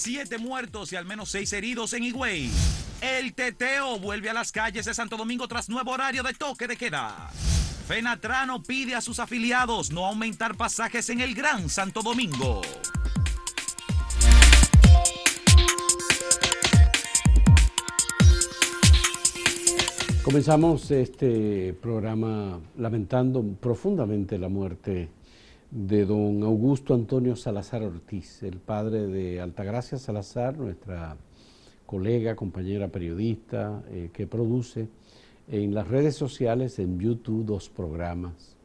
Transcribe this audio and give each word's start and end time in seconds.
Siete 0.00 0.38
muertos 0.38 0.92
y 0.92 0.96
al 0.96 1.06
menos 1.06 1.28
seis 1.28 1.52
heridos 1.52 1.92
en 1.92 2.04
Higüey. 2.04 2.48
El 3.00 3.34
teteo 3.34 3.98
vuelve 3.98 4.30
a 4.30 4.32
las 4.32 4.52
calles 4.52 4.84
de 4.84 4.94
Santo 4.94 5.16
Domingo 5.16 5.48
tras 5.48 5.68
nuevo 5.68 5.90
horario 5.90 6.22
de 6.22 6.34
toque 6.34 6.68
de 6.68 6.76
queda. 6.76 7.30
Fenatrano 7.88 8.62
pide 8.62 8.94
a 8.94 9.00
sus 9.00 9.18
afiliados 9.18 9.90
no 9.90 10.06
aumentar 10.06 10.56
pasajes 10.56 11.10
en 11.10 11.20
el 11.20 11.34
Gran 11.34 11.68
Santo 11.68 12.02
Domingo. 12.02 12.62
Comenzamos 20.22 20.92
este 20.92 21.74
programa 21.74 22.60
lamentando 22.76 23.42
profundamente 23.60 24.38
la 24.38 24.48
muerte 24.48 25.08
de 25.70 26.06
don 26.06 26.42
Augusto 26.44 26.94
Antonio 26.94 27.36
Salazar 27.36 27.82
Ortiz, 27.82 28.42
el 28.42 28.56
padre 28.58 29.06
de 29.06 29.40
Altagracia 29.40 29.98
Salazar, 29.98 30.56
nuestra 30.56 31.16
colega, 31.84 32.36
compañera 32.36 32.88
periodista, 32.88 33.82
eh, 33.90 34.08
que 34.12 34.26
produce 34.26 34.88
en 35.46 35.74
las 35.74 35.88
redes 35.88 36.16
sociales, 36.16 36.78
en 36.78 36.98
YouTube, 36.98 37.44
dos 37.44 37.68
programas. 37.68 38.56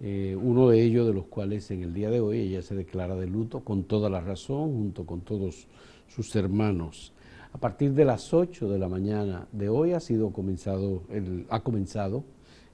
Eh, 0.00 0.36
uno 0.38 0.68
de 0.68 0.82
ellos, 0.82 1.06
de 1.06 1.14
los 1.14 1.26
cuales 1.26 1.70
en 1.70 1.82
el 1.82 1.94
día 1.94 2.10
de 2.10 2.20
hoy 2.20 2.40
ella 2.40 2.62
se 2.62 2.74
declara 2.74 3.14
de 3.14 3.26
luto 3.26 3.60
con 3.60 3.84
toda 3.84 4.10
la 4.10 4.20
razón, 4.20 4.74
junto 4.74 5.06
con 5.06 5.22
todos 5.22 5.66
sus 6.08 6.34
hermanos. 6.36 7.12
A 7.54 7.58
partir 7.58 7.94
de 7.94 8.04
las 8.04 8.34
8 8.34 8.68
de 8.68 8.78
la 8.78 8.88
mañana 8.88 9.46
de 9.52 9.68
hoy 9.70 9.92
ha, 9.92 10.00
sido 10.00 10.30
comenzado 10.30 11.04
el, 11.08 11.46
ha 11.48 11.60
comenzado 11.60 12.24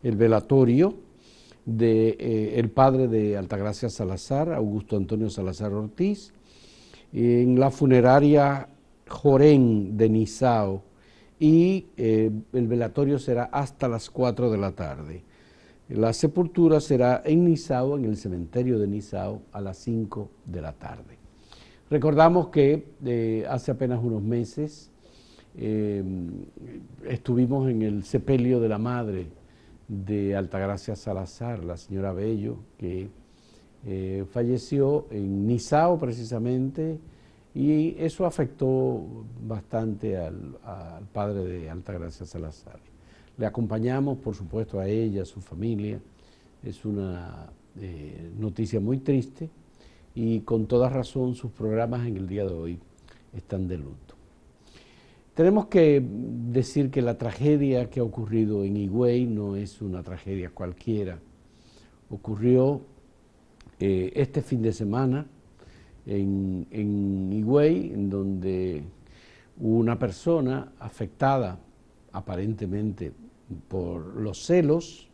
el 0.02 0.16
velatorio 0.16 0.95
de 1.67 2.17
eh, 2.19 2.59
el 2.59 2.71
padre 2.71 3.09
de 3.09 3.37
Altagracia 3.37 3.89
Salazar, 3.89 4.53
Augusto 4.53 4.97
Antonio 4.97 5.31
Salazar 5.31 5.73
Ortiz, 5.73 6.33
en 7.13 7.59
la 7.59 7.71
funeraria 7.71 8.69
Jorén 9.09 9.97
de 9.97 10.09
Nizao 10.09 10.83
y 11.39 11.87
eh, 11.97 12.30
el 12.52 12.69
velatorio 12.69 13.19
será 13.19 13.45
hasta 13.45 13.89
las 13.89 14.11
4 14.11 14.51
de 14.51 14.59
la 14.59 14.73
tarde. 14.73 15.25
La 15.89 16.13
sepultura 16.13 16.80
será 16.80 17.23
en 17.25 17.45
Nizao, 17.45 17.97
en 17.97 18.05
el 18.05 18.17
cementerio 18.17 18.79
de 18.79 18.87
Nizao, 18.87 19.43
a 19.51 19.61
las 19.61 19.79
5 19.79 20.30
de 20.47 20.61
la 20.63 20.73
tarde. 20.73 21.19
Recordamos 21.91 22.49
que 22.49 22.93
eh, 23.05 23.45
hace 23.49 23.73
apenas 23.73 24.01
unos 24.02 24.23
meses 24.23 24.91
estuvimos 27.09 27.69
en 27.69 27.83
el 27.83 28.05
sepelio 28.05 28.61
de 28.61 28.69
la 28.69 28.79
madre 28.79 29.27
de 29.91 30.37
Altagracia 30.37 30.95
Salazar, 30.95 31.65
la 31.65 31.77
señora 31.77 32.13
Bello, 32.13 32.59
que 32.79 33.09
eh, 33.85 34.24
falleció 34.30 35.07
en 35.10 35.49
Nizao 35.49 35.99
precisamente, 35.99 37.01
y 37.52 37.96
eso 37.99 38.24
afectó 38.24 39.02
bastante 39.45 40.16
al, 40.16 40.57
padre 41.13 41.43
de 41.45 41.71
Altagracia 41.71 42.24
Salazar. 42.24 42.79
Le 43.37 43.46
acompañamos, 43.46 44.18
por 44.18 44.37
supuesto, 44.37 44.79
a 44.79 44.87
ella, 44.87 45.23
a 45.23 45.24
su 45.24 45.41
familia. 45.41 46.01
Es 46.63 46.85
una 46.85 47.51
noticia 48.38 48.79
muy 48.79 48.99
triste 48.99 49.49
y 50.15 50.41
con 50.41 50.66
toda 50.66 50.88
razón 50.88 51.35
sus 51.35 51.51
programas 51.51 52.07
en 52.07 52.16
el 52.16 52.29
día 52.29 52.45
de 52.45 52.52
hoy 52.52 52.79
están 53.33 53.66
de 53.66 53.79
luto. 53.79 54.20
Tenemos 55.35 55.67
que 55.67 56.05
decir 56.05 56.91
que 56.91 57.03
la 57.03 57.17
tragedia 57.17 57.89
que 57.89 58.01
ha 58.01 58.03
ocurrido 58.03 58.65
en 58.65 58.77
Higüey 58.77 59.27
no 59.27 59.57
es 59.57 59.81
una 59.81 60.03
tragedia 60.03 60.51
cualquiera. 60.51 61.21
Ocurrió 62.11 62.83
eh, 63.79 64.12
este 64.17 64.43
fin 64.43 64.61
de 64.61 64.73
semana 64.73 65.27
en, 66.05 66.67
en 66.71 67.31
en 67.33 68.11
donde 68.11 68.83
una 69.59 69.99
persona 69.99 70.73
afectada 70.78 71.61
aparentemente 72.12 73.12
por 73.69 74.17
los 74.17 74.45
celos, 74.45 75.09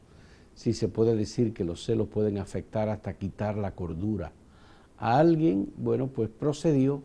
si 0.55 0.72
se 0.72 0.88
puede 0.88 1.15
decir 1.15 1.53
que 1.53 1.65
los 1.65 1.84
celos 1.84 2.09
pueden 2.09 2.38
afectar 2.38 2.88
hasta 2.88 3.19
quitar 3.19 3.59
la 3.59 3.75
cordura 3.75 4.32
a 4.99 5.19
alguien, 5.19 5.71
bueno, 5.76 6.06
pues 6.06 6.31
procedió 6.31 7.03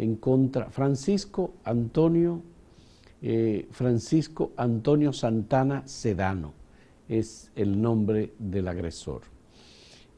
en 0.00 0.16
contra, 0.16 0.70
Francisco 0.70 1.52
Antonio, 1.62 2.40
eh, 3.20 3.68
Francisco 3.70 4.52
Antonio 4.56 5.12
Santana 5.12 5.86
Sedano, 5.86 6.54
es 7.06 7.50
el 7.54 7.82
nombre 7.82 8.32
del 8.38 8.68
agresor. 8.68 9.20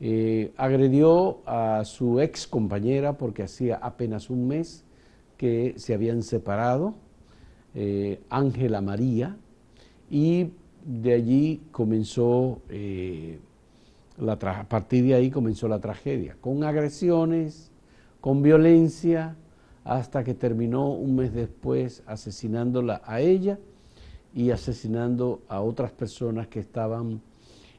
Eh, 0.00 0.52
agredió 0.56 1.40
a 1.46 1.84
su 1.84 2.20
ex 2.20 2.46
compañera 2.46 3.18
porque 3.18 3.42
hacía 3.42 3.74
apenas 3.76 4.30
un 4.30 4.46
mes 4.46 4.84
que 5.36 5.74
se 5.78 5.94
habían 5.94 6.22
separado, 6.22 6.94
eh, 7.74 8.20
Ángela 8.30 8.80
María, 8.80 9.36
y 10.08 10.50
de 10.86 11.12
allí 11.12 11.60
comenzó 11.72 12.60
a 14.28 14.68
partir 14.68 15.04
de 15.06 15.14
ahí 15.14 15.30
comenzó 15.30 15.66
la 15.66 15.80
tragedia, 15.80 16.36
con 16.40 16.62
agresiones, 16.62 17.72
con 18.20 18.42
violencia, 18.42 19.34
hasta 19.84 20.22
que 20.24 20.34
terminó 20.34 20.92
un 20.92 21.16
mes 21.16 21.32
después 21.32 22.02
asesinándola 22.06 23.02
a 23.04 23.20
ella 23.20 23.58
y 24.34 24.50
asesinando 24.50 25.42
a 25.48 25.60
otras 25.60 25.92
personas 25.92 26.48
que 26.48 26.60
estaban 26.60 27.20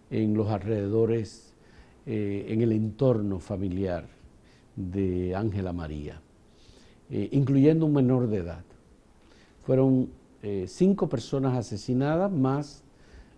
en 0.09 0.33
los 0.33 0.49
alrededores, 0.49 1.53
eh, 2.05 2.45
en 2.49 2.61
el 2.61 2.71
entorno 2.71 3.39
familiar 3.39 4.07
de 4.75 5.35
Ángela 5.35 5.73
María, 5.73 6.21
eh, 7.09 7.29
incluyendo 7.31 7.85
un 7.85 7.93
menor 7.93 8.27
de 8.27 8.37
edad. 8.37 8.63
Fueron 9.61 10.09
eh, 10.41 10.65
cinco 10.67 11.07
personas 11.07 11.57
asesinadas 11.57 12.31
más 12.31 12.83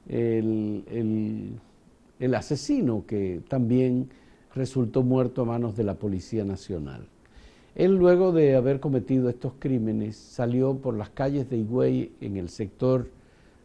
el 0.07 1.59
el 2.19 2.35
asesino 2.35 3.05
que 3.05 3.41
también 3.47 4.09
resultó 4.53 5.03
muerto 5.03 5.41
a 5.41 5.45
manos 5.45 5.75
de 5.75 5.83
la 5.83 5.95
Policía 5.95 6.45
Nacional. 6.45 7.07
Él 7.75 7.95
luego 7.95 8.31
de 8.31 8.55
haber 8.55 8.79
cometido 8.79 9.29
estos 9.29 9.53
crímenes 9.59 10.15
salió 10.15 10.75
por 10.77 10.95
las 10.95 11.09
calles 11.09 11.49
de 11.49 11.57
Higüey 11.57 12.13
en 12.21 12.37
el 12.37 12.49
sector 12.49 13.09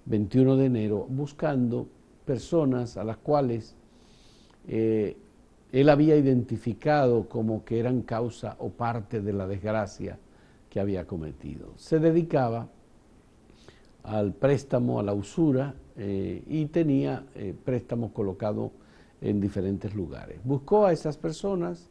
21 0.06 0.56
de 0.56 0.66
enero 0.66 1.06
buscando 1.08 1.86
personas 2.24 2.96
a 2.96 3.04
las 3.04 3.18
cuales 3.18 3.76
eh, 4.66 5.16
él 5.72 5.88
había 5.88 6.16
identificado 6.16 7.28
como 7.28 7.64
que 7.64 7.78
eran 7.78 8.02
causa 8.02 8.56
o 8.58 8.70
parte 8.70 9.20
de 9.20 9.32
la 9.32 9.46
desgracia 9.46 10.18
que 10.68 10.80
había 10.80 11.06
cometido. 11.06 11.72
Se 11.76 12.00
dedicaba 12.00 12.68
al 14.02 14.32
préstamo, 14.32 14.98
a 14.98 15.02
la 15.02 15.14
usura 15.14 15.74
eh, 15.96 16.42
y 16.48 16.66
tenía 16.66 17.26
eh, 17.34 17.54
préstamos 17.64 18.12
colocados 18.12 18.72
en 19.20 19.40
diferentes 19.40 19.94
lugares. 19.94 20.40
Buscó 20.42 20.86
a 20.86 20.92
esas 20.92 21.16
personas, 21.16 21.88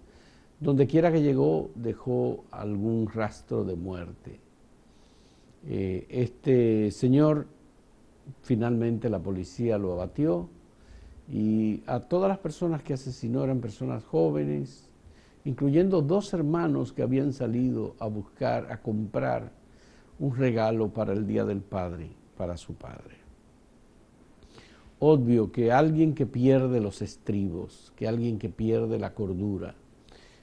donde 0.59 0.87
quiera 0.87 1.11
que 1.11 1.21
llegó 1.21 1.69
dejó 1.75 2.43
algún 2.51 3.07
rastro 3.07 3.63
de 3.63 3.75
muerte. 3.75 4.39
Eh, 5.67 6.05
este 6.09 6.91
señor, 6.91 7.47
finalmente 8.41 9.09
la 9.09 9.19
policía 9.19 9.77
lo 9.77 9.93
abatió 9.93 10.49
y 11.31 11.83
a 11.85 12.01
todas 12.01 12.29
las 12.29 12.39
personas 12.39 12.83
que 12.83 12.93
asesinó 12.93 13.43
eran 13.43 13.59
personas 13.59 14.03
jóvenes, 14.03 14.89
incluyendo 15.45 16.01
dos 16.01 16.33
hermanos 16.33 16.91
que 16.93 17.03
habían 17.03 17.33
salido 17.33 17.95
a 17.99 18.07
buscar, 18.07 18.71
a 18.71 18.81
comprar 18.81 19.51
un 20.19 20.35
regalo 20.35 20.89
para 20.89 21.13
el 21.13 21.25
Día 21.25 21.45
del 21.45 21.61
Padre, 21.61 22.09
para 22.37 22.57
su 22.57 22.73
padre 22.73 23.19
obvio 24.99 25.51
que 25.51 25.71
alguien 25.71 26.13
que 26.13 26.25
pierde 26.25 26.81
los 26.81 27.01
estribos, 27.01 27.93
que 27.95 28.07
alguien 28.07 28.37
que 28.37 28.49
pierde 28.49 28.99
la 28.99 29.13
cordura 29.13 29.75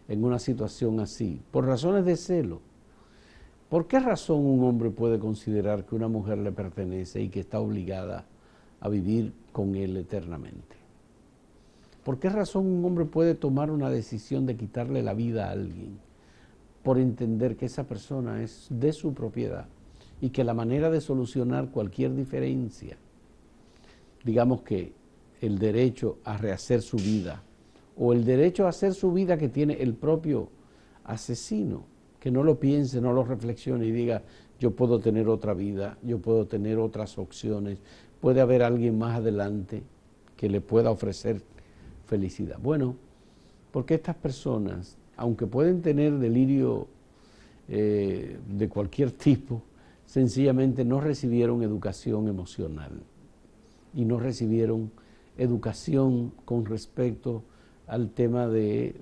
en 0.08 0.24
una 0.24 0.38
situación 0.38 1.00
así, 1.00 1.40
por 1.50 1.66
razones 1.66 2.04
de 2.04 2.16
celo, 2.16 2.60
¿por 3.68 3.86
qué 3.86 4.00
razón 4.00 4.44
un 4.44 4.64
hombre 4.64 4.90
puede 4.90 5.18
considerar 5.18 5.84
que 5.84 5.94
una 5.94 6.08
mujer 6.08 6.38
le 6.38 6.52
pertenece 6.52 7.20
y 7.22 7.28
que 7.28 7.40
está 7.40 7.60
obligada 7.60 8.24
a 8.80 8.88
vivir 8.88 9.32
con 9.52 9.74
él 9.74 9.96
eternamente? 9.96 10.76
¿Por 12.04 12.18
qué 12.18 12.28
razón 12.28 12.66
un 12.66 12.84
hombre 12.84 13.04
puede 13.04 13.34
tomar 13.34 13.70
una 13.70 13.90
decisión 13.90 14.46
de 14.46 14.56
quitarle 14.56 15.02
la 15.02 15.14
vida 15.14 15.48
a 15.48 15.50
alguien 15.50 15.98
por 16.84 16.98
entender 16.98 17.56
que 17.56 17.66
esa 17.66 17.84
persona 17.84 18.42
es 18.42 18.68
de 18.70 18.92
su 18.92 19.12
propiedad 19.12 19.66
y 20.20 20.30
que 20.30 20.44
la 20.44 20.54
manera 20.54 20.88
de 20.88 21.00
solucionar 21.00 21.70
cualquier 21.70 22.14
diferencia 22.14 22.96
digamos 24.26 24.62
que 24.62 24.92
el 25.40 25.58
derecho 25.58 26.18
a 26.24 26.36
rehacer 26.36 26.82
su 26.82 26.96
vida 26.96 27.42
o 27.96 28.12
el 28.12 28.24
derecho 28.24 28.66
a 28.66 28.70
hacer 28.70 28.94
su 28.94 29.12
vida 29.12 29.38
que 29.38 29.48
tiene 29.48 29.74
el 29.74 29.94
propio 29.94 30.48
asesino, 31.04 31.84
que 32.20 32.30
no 32.30 32.42
lo 32.42 32.58
piense, 32.60 33.00
no 33.00 33.12
lo 33.12 33.24
reflexione 33.24 33.86
y 33.86 33.92
diga, 33.92 34.22
yo 34.58 34.72
puedo 34.72 35.00
tener 35.00 35.28
otra 35.28 35.54
vida, 35.54 35.98
yo 36.02 36.18
puedo 36.18 36.46
tener 36.46 36.78
otras 36.78 37.18
opciones, 37.18 37.78
puede 38.20 38.40
haber 38.40 38.62
alguien 38.62 38.98
más 38.98 39.16
adelante 39.16 39.82
que 40.36 40.48
le 40.48 40.60
pueda 40.60 40.90
ofrecer 40.90 41.42
felicidad. 42.06 42.58
Bueno, 42.62 42.96
porque 43.70 43.94
estas 43.94 44.16
personas, 44.16 44.96
aunque 45.16 45.46
pueden 45.46 45.82
tener 45.82 46.18
delirio 46.18 46.88
eh, 47.68 48.38
de 48.48 48.68
cualquier 48.68 49.12
tipo, 49.12 49.62
sencillamente 50.06 50.84
no 50.84 51.00
recibieron 51.00 51.62
educación 51.62 52.28
emocional 52.28 52.92
y 53.94 54.04
no 54.04 54.18
recibieron 54.18 54.90
educación 55.36 56.32
con 56.44 56.64
respecto 56.64 57.42
al 57.86 58.10
tema 58.10 58.48
de 58.48 58.94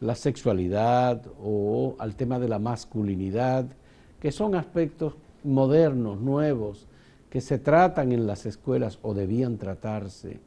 la 0.00 0.14
sexualidad 0.14 1.22
o 1.42 1.96
al 1.98 2.16
tema 2.16 2.38
de 2.38 2.48
la 2.48 2.58
masculinidad, 2.58 3.66
que 4.18 4.32
son 4.32 4.54
aspectos 4.54 5.14
modernos, 5.44 6.20
nuevos, 6.20 6.86
que 7.28 7.40
se 7.40 7.58
tratan 7.58 8.12
en 8.12 8.26
las 8.26 8.46
escuelas 8.46 8.98
o 9.02 9.14
debían 9.14 9.56
tratarse 9.56 10.40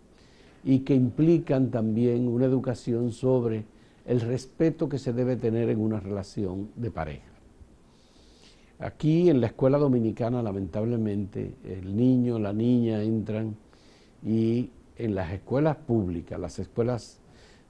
y 0.63 0.79
que 0.79 0.95
implican 0.95 1.71
también 1.71 2.27
una 2.27 2.45
educación 2.45 3.11
sobre 3.11 3.65
el 4.05 4.21
respeto 4.21 4.89
que 4.89 4.99
se 4.99 5.13
debe 5.13 5.35
tener 5.35 5.69
en 5.69 5.79
una 5.79 5.99
relación 5.99 6.69
de 6.75 6.91
pareja. 6.91 7.33
Aquí 8.79 9.29
en 9.29 9.39
la 9.39 9.47
escuela 9.47 9.77
dominicana, 9.77 10.41
lamentablemente, 10.41 11.55
el 11.63 11.95
niño, 11.95 12.37
la 12.37 12.51
niña 12.51 13.01
entran 13.01 13.55
y 14.25 14.69
en 14.97 15.15
las 15.15 15.31
escuelas 15.31 15.77
públicas, 15.77 16.39
las 16.39 16.59
escuelas 16.59 17.19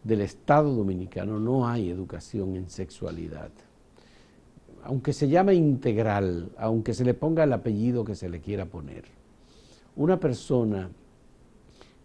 del 0.04 0.22
Estado 0.22 0.74
dominicano, 0.74 1.40
no 1.40 1.68
hay 1.68 1.90
educación 1.90 2.56
en 2.56 2.70
sexualidad. 2.70 3.50
Aunque 4.84 5.14
se 5.14 5.30
llame 5.30 5.54
integral, 5.54 6.52
aunque 6.58 6.94
se 6.94 7.06
le 7.06 7.14
ponga 7.14 7.46
el 7.46 7.54
apellido 7.54 8.04
que 8.04 8.16
se 8.16 8.30
le 8.30 8.42
quiera 8.42 8.66
poner, 8.66 9.06
una 9.96 10.20
persona 10.20 10.90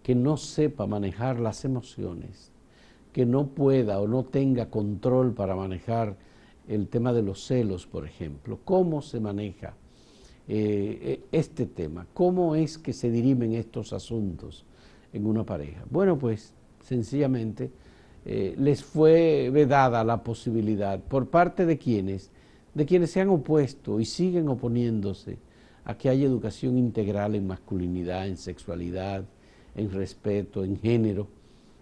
que 0.02 0.14
no 0.14 0.36
sepa 0.36 0.86
manejar 0.86 1.40
las 1.40 1.64
emociones, 1.64 2.52
que 3.12 3.26
no 3.26 3.48
pueda 3.48 4.00
o 4.00 4.06
no 4.06 4.24
tenga 4.24 4.70
control 4.70 5.32
para 5.32 5.56
manejar 5.56 6.16
el 6.68 6.86
tema 6.88 7.12
de 7.12 7.22
los 7.22 7.44
celos, 7.44 7.86
por 7.86 8.06
ejemplo, 8.06 8.58
cómo 8.64 9.02
se 9.02 9.18
maneja 9.18 9.74
eh, 10.46 11.20
este 11.32 11.66
tema, 11.66 12.06
cómo 12.14 12.54
es 12.54 12.78
que 12.78 12.92
se 12.92 13.10
dirimen 13.10 13.54
estos 13.54 13.92
asuntos 13.92 14.64
en 15.12 15.26
una 15.26 15.44
pareja. 15.44 15.82
Bueno, 15.90 16.18
pues 16.18 16.52
sencillamente 16.84 17.70
eh, 18.30 18.54
les 18.58 18.84
fue 18.84 19.48
vedada 19.50 20.04
la 20.04 20.22
posibilidad 20.22 21.00
por 21.00 21.28
parte 21.28 21.64
de 21.64 21.78
quienes, 21.78 22.30
de 22.74 22.84
quienes 22.84 23.10
se 23.10 23.22
han 23.22 23.30
opuesto 23.30 24.00
y 24.00 24.04
siguen 24.04 24.48
oponiéndose 24.48 25.38
a 25.86 25.96
que 25.96 26.10
haya 26.10 26.26
educación 26.26 26.76
integral 26.76 27.34
en 27.34 27.46
masculinidad, 27.46 28.28
en 28.28 28.36
sexualidad, 28.36 29.24
en 29.74 29.90
respeto, 29.90 30.62
en 30.62 30.78
género, 30.78 31.26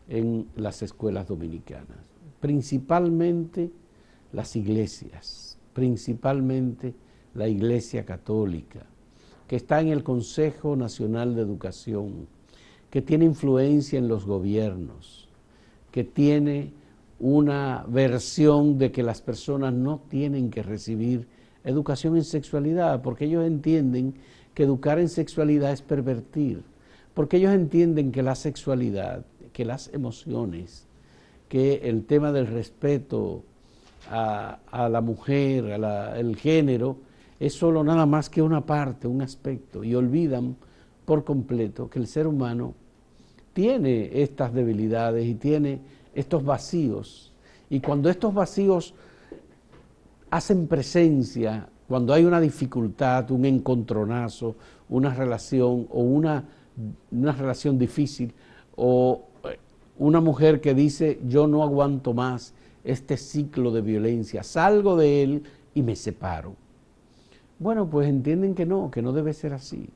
en 0.08 0.46
las 0.54 0.82
escuelas 0.82 1.26
dominicanas. 1.26 1.98
Principalmente 2.38 3.72
las 4.32 4.54
iglesias, 4.54 5.58
principalmente 5.72 6.94
la 7.34 7.48
Iglesia 7.48 8.04
Católica, 8.04 8.86
que 9.48 9.56
está 9.56 9.80
en 9.80 9.88
el 9.88 10.04
Consejo 10.04 10.76
Nacional 10.76 11.34
de 11.34 11.42
Educación, 11.42 12.28
que 12.88 13.02
tiene 13.02 13.24
influencia 13.24 13.98
en 13.98 14.06
los 14.06 14.24
gobiernos, 14.26 15.25
que 15.96 16.04
tiene 16.04 16.74
una 17.18 17.86
versión 17.88 18.76
de 18.76 18.92
que 18.92 19.02
las 19.02 19.22
personas 19.22 19.72
no 19.72 20.02
tienen 20.10 20.50
que 20.50 20.62
recibir 20.62 21.26
educación 21.64 22.18
en 22.18 22.24
sexualidad, 22.24 23.00
porque 23.00 23.24
ellos 23.24 23.46
entienden 23.46 24.12
que 24.52 24.64
educar 24.64 24.98
en 24.98 25.08
sexualidad 25.08 25.72
es 25.72 25.80
pervertir, 25.80 26.62
porque 27.14 27.38
ellos 27.38 27.54
entienden 27.54 28.12
que 28.12 28.22
la 28.22 28.34
sexualidad, 28.34 29.24
que 29.54 29.64
las 29.64 29.90
emociones, 29.94 30.86
que 31.48 31.88
el 31.88 32.04
tema 32.04 32.30
del 32.30 32.48
respeto 32.48 33.42
a, 34.10 34.58
la 34.90 35.00
mujer, 35.00 35.72
al 35.82 36.36
género, 36.36 36.98
es 37.40 37.54
solo 37.54 37.82
nada 37.82 38.04
más 38.04 38.28
que 38.28 38.42
una 38.42 38.66
parte, 38.66 39.08
un 39.08 39.22
aspecto, 39.22 39.82
y 39.82 39.94
olvidan 39.94 40.56
por 41.06 41.24
completo 41.24 41.88
que 41.88 42.00
el 42.00 42.06
ser 42.06 42.26
humano 42.26 42.74
tiene 43.56 44.10
estas 44.20 44.52
debilidades 44.52 45.24
y 45.24 45.34
tiene 45.34 45.80
estos 46.14 46.44
vacíos. 46.44 47.32
Y 47.70 47.80
cuando 47.80 48.10
estos 48.10 48.34
vacíos 48.34 48.92
hacen 50.28 50.66
presencia, 50.66 51.66
cuando 51.88 52.12
hay 52.12 52.26
una 52.26 52.38
dificultad, 52.38 53.30
un 53.30 53.46
encontronazo, 53.46 54.56
una 54.90 55.14
relación 55.14 55.86
o 55.90 56.02
una, 56.02 56.44
una 57.10 57.32
relación 57.32 57.78
difícil, 57.78 58.34
o 58.76 59.22
eh, 59.44 59.58
una 59.96 60.20
mujer 60.20 60.60
que 60.60 60.74
dice 60.74 61.18
yo 61.26 61.46
no 61.46 61.62
aguanto 61.62 62.12
más 62.12 62.52
este 62.84 63.16
ciclo 63.16 63.70
de 63.70 63.80
violencia, 63.80 64.42
salgo 64.42 64.98
de 64.98 65.22
él 65.22 65.42
y 65.72 65.82
me 65.82 65.96
separo. 65.96 66.56
Bueno, 67.58 67.88
pues 67.88 68.06
entienden 68.06 68.54
que 68.54 68.66
no, 68.66 68.90
que 68.90 69.00
no 69.00 69.12
debe 69.12 69.32
ser 69.32 69.54
así. 69.54 69.88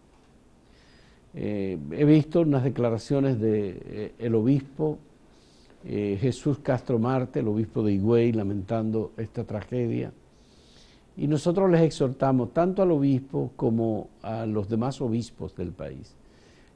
Eh, 1.35 1.79
he 1.93 2.05
visto 2.05 2.41
unas 2.41 2.65
declaraciones 2.65 3.39
del 3.39 3.83
de, 3.83 4.15
eh, 4.19 4.33
obispo 4.33 4.99
eh, 5.85 6.19
Jesús 6.21 6.59
Castro 6.59 6.99
Marte, 6.99 7.41
el 7.41 7.49
obispo 7.49 7.83
de 7.83 7.95
Higüey, 7.95 8.33
lamentando 8.33 9.13
esta 9.17 9.45
tragedia. 9.45 10.13
Y 11.17 11.27
nosotros 11.27 11.71
les 11.71 11.83
exhortamos, 11.83 12.53
tanto 12.53 12.83
al 12.83 12.91
obispo 12.91 13.53
como 13.57 14.09
a 14.23 14.45
los 14.47 14.69
demás 14.69 15.01
obispos 15.01 15.55
del 15.57 15.73
país, 15.73 16.15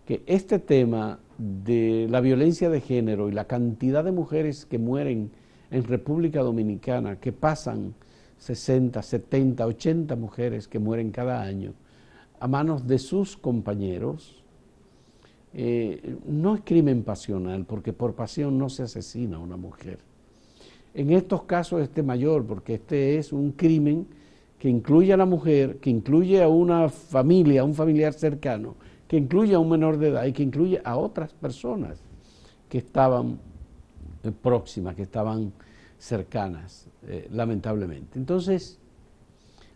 que 0.07 0.23
este 0.27 0.59
tema 0.59 1.19
de 1.39 2.07
la 2.11 2.21
violencia 2.21 2.71
de 2.71 2.81
género 2.81 3.29
y 3.29 3.33
la 3.33 3.47
cantidad 3.47 4.05
de 4.05 4.13
mujeres 4.13 4.67
que 4.67 4.79
mueren 4.79 5.31
en 5.71 5.85
República 5.85 6.43
Dominicana, 6.43 7.17
que 7.17 7.33
pasan 7.33 7.95
60, 8.39 9.03
70, 9.03 9.67
80 9.67 10.17
mujeres 10.17 10.69
que 10.69 10.79
mueren 10.79 11.11
cada 11.11 11.43
año 11.43 11.73
a 12.41 12.49
manos 12.49 12.87
de 12.87 12.99
sus 12.99 13.37
compañeros, 13.37 14.44
eh, 15.57 16.17
no 16.27 16.57
es 16.57 16.63
crimen 16.65 17.05
pasional, 17.05 17.65
porque 17.65 17.93
por 17.93 18.15
pasión 18.15 18.59
no 18.59 18.69
se 18.69 18.83
asesina 18.83 19.37
a 19.37 19.41
una 19.41 19.57
mujer. 19.57 19.99
En 20.95 21.13
estos 21.13 21.45
casos 21.45 21.81
este 21.81 22.03
mayor, 22.03 22.45
porque 22.45 22.75
este 22.75 23.19
es 23.19 23.33
un 23.33 23.53
crimen 23.53 24.07
que 24.59 24.69
incluye 24.69 25.13
a 25.13 25.17
la 25.17 25.27
mujer, 25.27 25.77
que 25.79 25.91
incluye 25.91 26.43
a 26.43 26.49
una 26.49 26.89
familia, 26.89 27.61
a 27.61 27.65
un 27.65 27.75
familiar 27.75 28.15
cercano, 28.15 28.75
que 29.07 29.17
incluye 29.17 29.55
a 29.55 29.59
un 29.61 29.69
menor 29.69 29.99
de 29.99 30.09
edad 30.09 30.25
y 30.25 30.33
que 30.33 30.43
incluye 30.43 30.81
a 30.85 30.97
otras 30.97 31.33
personas 31.33 32.01
que 32.69 32.79
estaban 32.79 33.39
eh, 34.25 34.33
próximas, 34.33 34.97
que 34.97 35.03
estaban 35.03 35.53
cercanas, 35.99 36.89
eh, 37.07 37.29
lamentablemente. 37.31 38.19
Entonces, 38.19 38.79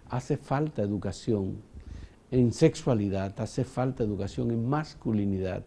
hace 0.08 0.36
falta 0.36 0.82
educación 0.82 1.56
en 2.30 2.52
sexualidad, 2.52 3.38
hace 3.40 3.64
falta 3.64 4.04
educación 4.04 4.50
en 4.50 4.68
masculinidad, 4.68 5.64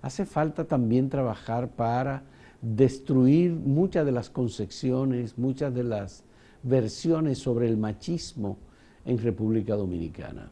hace 0.00 0.26
falta 0.26 0.64
también 0.64 1.08
trabajar 1.08 1.70
para 1.70 2.24
destruir 2.60 3.52
muchas 3.52 4.04
de 4.06 4.12
las 4.12 4.30
concepciones, 4.30 5.38
muchas 5.38 5.74
de 5.74 5.84
las 5.84 6.24
versiones 6.62 7.38
sobre 7.38 7.68
el 7.68 7.76
machismo 7.76 8.58
en 9.04 9.18
República 9.18 9.74
Dominicana. 9.74 10.50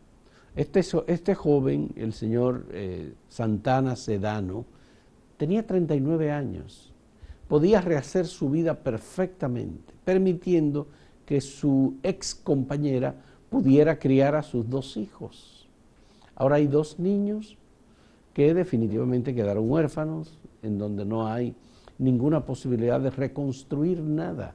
Este, 0.56 0.80
este 1.06 1.34
joven, 1.34 1.92
el 1.96 2.12
señor 2.12 2.66
eh, 2.72 3.14
Santana 3.28 3.94
Sedano, 3.96 4.64
tenía 5.36 5.66
39 5.66 6.32
años 6.32 6.90
podía 7.50 7.80
rehacer 7.80 8.28
su 8.28 8.48
vida 8.48 8.78
perfectamente, 8.78 9.92
permitiendo 10.04 10.86
que 11.26 11.40
su 11.40 11.96
ex 12.04 12.32
compañera 12.32 13.16
pudiera 13.50 13.98
criar 13.98 14.36
a 14.36 14.42
sus 14.42 14.70
dos 14.70 14.96
hijos. 14.96 15.68
Ahora 16.36 16.56
hay 16.56 16.68
dos 16.68 16.98
niños 16.98 17.58
que 18.32 18.54
definitivamente 18.54 19.34
quedaron 19.34 19.68
huérfanos, 19.68 20.38
en 20.62 20.78
donde 20.78 21.04
no 21.04 21.26
hay 21.26 21.54
ninguna 21.98 22.46
posibilidad 22.46 23.00
de 23.00 23.10
reconstruir 23.10 24.00
nada. 24.00 24.54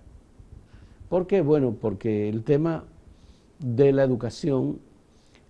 ¿Por 1.09 1.27
qué? 1.27 1.41
Bueno, 1.41 1.75
porque 1.79 2.29
el 2.29 2.43
tema 2.43 2.85
de 3.59 3.91
la 3.91 4.03
educación 4.03 4.79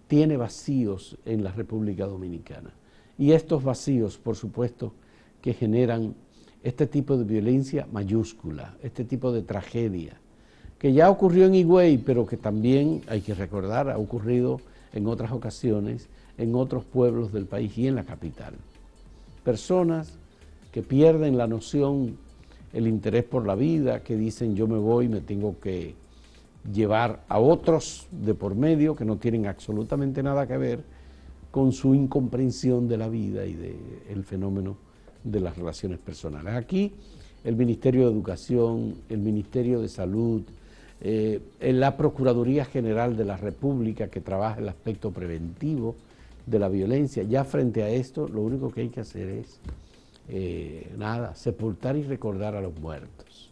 tiene 0.08 0.38
vacíos 0.38 1.18
en 1.26 1.44
la 1.44 1.52
República 1.52 2.06
Dominicana. 2.06 2.74
Y 3.18 3.32
estos 3.32 3.64
vacíos, 3.64 4.18
por 4.18 4.36
supuesto, 4.36 4.94
que 5.42 5.54
generan 5.54 6.16
este 6.64 6.88
tipo 6.88 7.16
de 7.16 7.24
violencia 7.24 7.88
mayúscula, 7.92 8.76
este 8.82 9.06
tipo 9.06 9.32
de 9.32 9.44
tragedia, 9.44 10.20
que 10.80 10.94
ya 10.94 11.10
ocurrió 11.10 11.46
en 11.46 11.56
Higüey, 11.56 11.98
pero 11.98 12.26
que 12.26 12.38
también, 12.38 13.02
hay 13.08 13.22
que 13.22 13.34
recordar, 13.34 13.90
ha 13.90 13.98
ocurrido 13.98 14.60
en 14.94 15.08
otras 15.08 15.32
ocasiones 15.32 16.08
en 16.38 16.56
otros 16.56 16.84
pueblos 16.84 17.32
del 17.32 17.46
país 17.46 17.78
y 17.78 17.88
en 17.88 17.96
la 17.96 18.04
capital. 18.04 18.54
Personas 19.44 20.14
que 20.72 20.82
pierden 20.82 21.38
la 21.38 21.48
noción, 21.48 22.18
el 22.74 22.88
interés 22.88 23.24
por 23.24 23.46
la 23.46 23.56
vida, 23.56 24.04
que 24.04 24.16
dicen 24.16 24.56
yo 24.56 24.68
me 24.68 24.78
voy, 24.78 25.08
me 25.08 25.22
tengo 25.22 25.60
que 25.60 25.96
llevar 26.74 27.24
a 27.30 27.40
otros 27.40 28.08
de 28.12 28.34
por 28.34 28.56
medio 28.56 28.96
que 28.96 29.06
no 29.06 29.18
tienen 29.18 29.46
absolutamente 29.46 30.24
nada 30.24 30.48
que 30.48 30.58
ver 30.58 30.84
con 31.52 31.72
su 31.72 31.96
incomprensión 31.96 32.88
de 32.88 32.98
la 32.98 33.08
vida 33.08 33.46
y 33.46 33.54
del 33.54 34.24
fenómeno 34.26 34.76
de 35.24 35.40
las 35.40 35.58
relaciones 35.58 36.00
personales. 36.00 36.54
Aquí 36.54 36.92
el 37.44 37.56
Ministerio 37.56 38.08
de 38.08 38.14
Educación, 38.14 38.96
el 39.08 39.20
Ministerio 39.20 39.80
de 39.80 39.88
Salud, 39.88 40.42
eh, 41.02 41.42
en 41.60 41.80
la 41.80 41.98
Procuraduría 41.98 42.66
General 42.66 43.18
de 43.18 43.26
la 43.26 43.38
República 43.38 44.08
que 44.08 44.22
trabaja 44.22 44.60
el 44.60 44.70
aspecto 44.70 45.12
preventivo 45.12 45.96
de 46.46 46.60
la 46.60 46.70
violencia. 46.70 47.24
Ya 47.24 47.44
frente 47.44 47.84
a 47.84 47.90
esto, 47.90 48.28
lo 48.28 48.42
único 48.42 48.72
que 48.72 48.82
hay 48.82 48.90
que 48.90 49.02
hacer 49.02 49.30
es, 49.30 49.60
eh, 50.30 50.92
nada, 50.98 51.36
sepultar 51.36 51.98
y 51.98 52.04
recordar 52.04 52.56
a 52.56 52.62
los 52.62 52.78
muertos. 52.80 53.52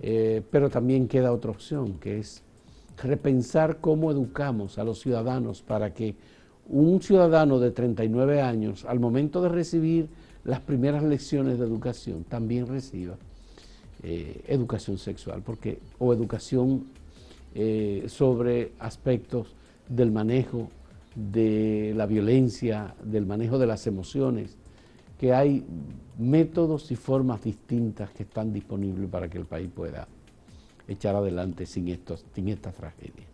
Eh, 0.00 0.42
pero 0.50 0.70
también 0.70 1.08
queda 1.08 1.32
otra 1.32 1.50
opción, 1.50 1.94
que 2.00 2.18
es 2.18 2.42
repensar 3.02 3.78
cómo 3.80 4.10
educamos 4.10 4.78
a 4.78 4.84
los 4.84 5.00
ciudadanos 5.00 5.62
para 5.62 5.92
que 5.92 6.16
un 6.68 7.02
ciudadano 7.02 7.58
de 7.58 7.70
39 7.70 8.40
años, 8.40 8.84
al 8.84 8.98
momento 8.98 9.42
de 9.42 9.48
recibir 9.48 10.08
las 10.44 10.60
primeras 10.60 11.02
lecciones 11.02 11.58
de 11.58 11.66
educación, 11.66 12.24
también 12.24 12.66
reciba 12.66 13.16
eh, 14.02 14.42
educación 14.48 14.98
sexual, 14.98 15.42
porque, 15.42 15.78
o 15.98 16.12
educación 16.12 16.86
eh, 17.54 18.04
sobre 18.08 18.72
aspectos 18.78 19.54
del 19.88 20.10
manejo 20.10 20.68
de 21.14 21.92
la 21.94 22.06
violencia, 22.06 22.94
del 23.04 23.26
manejo 23.26 23.58
de 23.58 23.66
las 23.66 23.86
emociones, 23.86 24.56
que 25.18 25.32
hay 25.32 25.64
métodos 26.18 26.90
y 26.90 26.96
formas 26.96 27.44
distintas 27.44 28.10
que 28.10 28.24
están 28.24 28.52
disponibles 28.52 29.08
para 29.08 29.28
que 29.28 29.38
el 29.38 29.44
país 29.44 29.70
pueda 29.72 30.08
echar 30.88 31.14
adelante 31.14 31.66
sin, 31.66 31.88
estos, 31.88 32.24
sin 32.34 32.48
estas 32.48 32.74
tragedias. 32.74 33.28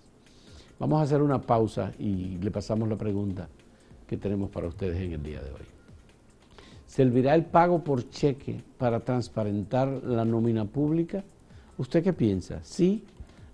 Vamos 0.79 1.01
a 1.01 1.05
hacer 1.05 1.23
una 1.23 1.41
pausa 1.41 1.93
y 1.99 2.37
le 2.39 2.51
pasamos 2.51 2.89
la 2.89 2.97
pregunta 2.97 3.49
que 4.07 4.17
tenemos 4.17 4.51
para 4.51 4.69
ustedes 4.69 5.01
en 5.01 5.13
el 5.13 5.23
día 5.23 5.43
de 5.43 5.51
hoy. 5.51 5.78
¿Servirá 6.89 7.35
el 7.35 7.45
pago 7.45 7.85
por 7.85 8.09
cheque 8.09 8.63
para 8.79 9.01
transparentar 9.01 9.89
la 10.05 10.25
nómina 10.25 10.65
pública? 10.65 11.23
¿Usted 11.77 12.03
qué 12.03 12.15
piensa? 12.15 12.61
¿Sí? 12.65 13.05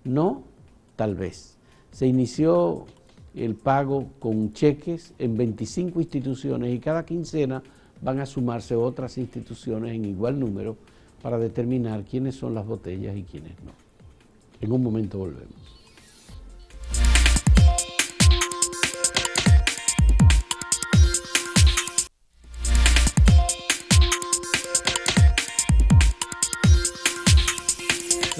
¿No? 0.05 0.43
Tal 0.95 1.15
vez. 1.15 1.57
Se 1.91 2.07
inició 2.07 2.85
el 3.35 3.55
pago 3.55 4.07
con 4.19 4.53
cheques 4.53 5.13
en 5.19 5.35
25 5.35 5.99
instituciones 5.99 6.73
y 6.73 6.79
cada 6.79 7.05
quincena 7.05 7.61
van 8.01 8.21
a 8.21 8.25
sumarse 8.25 8.73
otras 8.73 9.17
instituciones 9.17 9.93
en 9.93 10.05
igual 10.05 10.39
número 10.39 10.77
para 11.21 11.37
determinar 11.37 12.05
quiénes 12.05 12.35
son 12.35 12.55
las 12.55 12.65
botellas 12.65 13.17
y 13.17 13.23
quiénes 13.23 13.53
no. 13.65 13.71
En 14.61 14.71
un 14.71 14.81
momento 14.81 15.17
volvemos. 15.17 15.74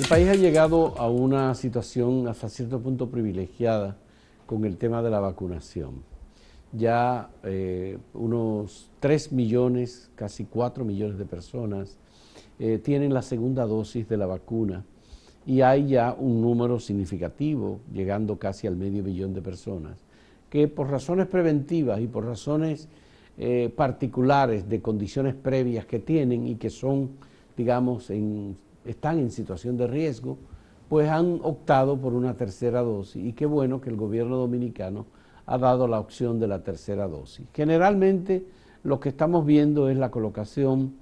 El 0.05 0.09
país 0.09 0.29
ha 0.29 0.35
llegado 0.35 0.93
a 0.99 1.09
una 1.09 1.55
situación 1.55 2.27
hasta 2.27 2.47
cierto 2.47 2.79
punto 2.79 3.09
privilegiada 3.09 3.97
con 4.45 4.63
el 4.63 4.77
tema 4.77 5.01
de 5.01 5.09
la 5.09 5.19
vacunación. 5.19 6.03
Ya 6.73 7.31
eh, 7.41 7.97
unos 8.13 8.91
3 8.99 9.31
millones, 9.31 10.11
casi 10.13 10.45
4 10.45 10.85
millones 10.85 11.17
de 11.17 11.25
personas 11.25 11.97
eh, 12.59 12.77
tienen 12.77 13.15
la 13.15 13.23
segunda 13.23 13.65
dosis 13.65 14.07
de 14.07 14.17
la 14.17 14.27
vacuna 14.27 14.85
y 15.43 15.61
hay 15.61 15.87
ya 15.87 16.13
un 16.13 16.39
número 16.39 16.79
significativo, 16.79 17.79
llegando 17.91 18.37
casi 18.37 18.67
al 18.67 18.75
medio 18.75 19.01
millón 19.01 19.33
de 19.33 19.41
personas, 19.41 19.97
que 20.51 20.67
por 20.67 20.91
razones 20.91 21.25
preventivas 21.25 21.99
y 21.99 22.05
por 22.05 22.25
razones 22.25 22.89
eh, 23.39 23.73
particulares 23.75 24.69
de 24.69 24.83
condiciones 24.83 25.33
previas 25.33 25.87
que 25.87 25.97
tienen 25.97 26.45
y 26.45 26.57
que 26.57 26.69
son, 26.69 27.09
digamos, 27.57 28.11
en 28.11 28.55
están 28.85 29.19
en 29.19 29.31
situación 29.31 29.77
de 29.77 29.87
riesgo, 29.87 30.37
pues 30.89 31.09
han 31.09 31.39
optado 31.43 31.97
por 31.97 32.13
una 32.13 32.35
tercera 32.35 32.81
dosis. 32.81 33.23
Y 33.23 33.33
qué 33.33 33.45
bueno 33.45 33.81
que 33.81 33.89
el 33.89 33.95
gobierno 33.95 34.37
dominicano 34.37 35.05
ha 35.45 35.57
dado 35.57 35.87
la 35.87 35.99
opción 35.99 36.39
de 36.39 36.47
la 36.47 36.63
tercera 36.63 37.07
dosis. 37.07 37.45
Generalmente 37.53 38.45
lo 38.83 38.99
que 38.99 39.09
estamos 39.09 39.45
viendo 39.45 39.89
es 39.89 39.97
la 39.97 40.11
colocación 40.11 40.93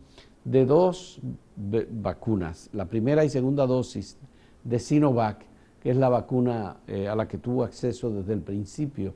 de 0.46 0.66
dos 0.66 1.22
vacunas, 1.56 2.70
la 2.74 2.86
primera 2.86 3.24
y 3.24 3.30
segunda 3.30 3.66
dosis 3.66 4.18
de 4.64 4.80
Sinovac, 4.80 5.46
que 5.82 5.92
es 5.92 5.98
la 5.98 6.10
vacuna 6.10 6.78
eh, 6.88 7.08
a 7.08 7.16
la 7.16 7.28
que 7.28 7.38
tuvo 7.38 7.64
acceso 7.64 8.10
desde 8.10 8.34
el 8.34 8.42
principio 8.42 9.14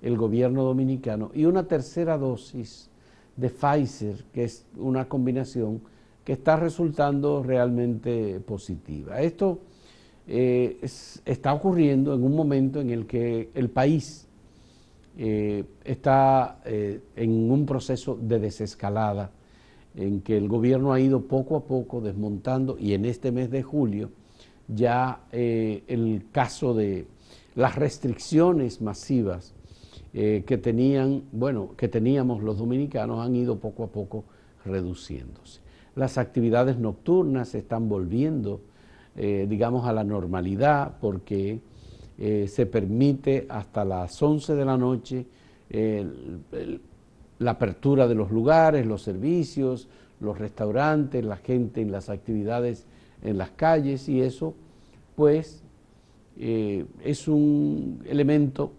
el 0.00 0.16
gobierno 0.16 0.62
dominicano, 0.62 1.30
y 1.34 1.44
una 1.44 1.66
tercera 1.66 2.16
dosis 2.16 2.88
de 3.36 3.50
Pfizer, 3.50 4.24
que 4.32 4.44
es 4.44 4.64
una 4.76 5.08
combinación 5.08 5.80
que 6.28 6.34
está 6.34 6.56
resultando 6.56 7.42
realmente 7.42 8.38
positiva. 8.40 9.18
Esto 9.22 9.60
eh, 10.26 10.76
está 11.24 11.54
ocurriendo 11.54 12.12
en 12.12 12.22
un 12.22 12.36
momento 12.36 12.82
en 12.82 12.90
el 12.90 13.06
que 13.06 13.48
el 13.54 13.70
país 13.70 14.28
eh, 15.16 15.64
está 15.82 16.60
eh, 16.66 17.00
en 17.16 17.50
un 17.50 17.64
proceso 17.64 18.18
de 18.20 18.40
desescalada, 18.40 19.30
en 19.94 20.20
que 20.20 20.36
el 20.36 20.48
gobierno 20.48 20.92
ha 20.92 21.00
ido 21.00 21.22
poco 21.22 21.56
a 21.56 21.64
poco 21.64 22.02
desmontando 22.02 22.76
y 22.78 22.92
en 22.92 23.06
este 23.06 23.32
mes 23.32 23.50
de 23.50 23.62
julio 23.62 24.10
ya 24.68 25.22
el 25.32 26.26
caso 26.30 26.74
de 26.74 27.06
las 27.54 27.74
restricciones 27.74 28.82
masivas 28.82 29.54
que 30.12 30.60
tenían, 30.62 31.22
bueno, 31.32 31.70
que 31.74 31.88
teníamos 31.88 32.42
los 32.42 32.58
dominicanos 32.58 33.24
han 33.24 33.34
ido 33.34 33.58
poco 33.58 33.84
a 33.84 33.86
poco 33.86 34.24
reduciéndose 34.66 35.66
las 35.98 36.16
actividades 36.16 36.78
nocturnas 36.78 37.48
se 37.48 37.58
están 37.58 37.88
volviendo, 37.88 38.60
eh, 39.16 39.46
digamos, 39.48 39.84
a 39.84 39.92
la 39.92 40.04
normalidad 40.04 40.96
porque 41.00 41.60
eh, 42.16 42.46
se 42.46 42.66
permite 42.66 43.46
hasta 43.48 43.84
las 43.84 44.22
11 44.22 44.54
de 44.54 44.64
la 44.64 44.76
noche 44.76 45.26
la 47.38 47.50
apertura 47.50 48.08
de 48.08 48.14
los 48.14 48.30
lugares, 48.30 48.86
los 48.86 49.02
servicios, 49.02 49.88
los 50.18 50.38
restaurantes, 50.38 51.22
la 51.24 51.36
gente 51.36 51.82
en 51.82 51.92
las 51.92 52.08
actividades 52.08 52.86
en 53.22 53.36
las 53.36 53.50
calles 53.50 54.08
y 54.08 54.22
eso 54.22 54.54
pues 55.14 55.62
eh, 56.38 56.86
es 57.04 57.28
un 57.28 58.02
elemento 58.06 58.72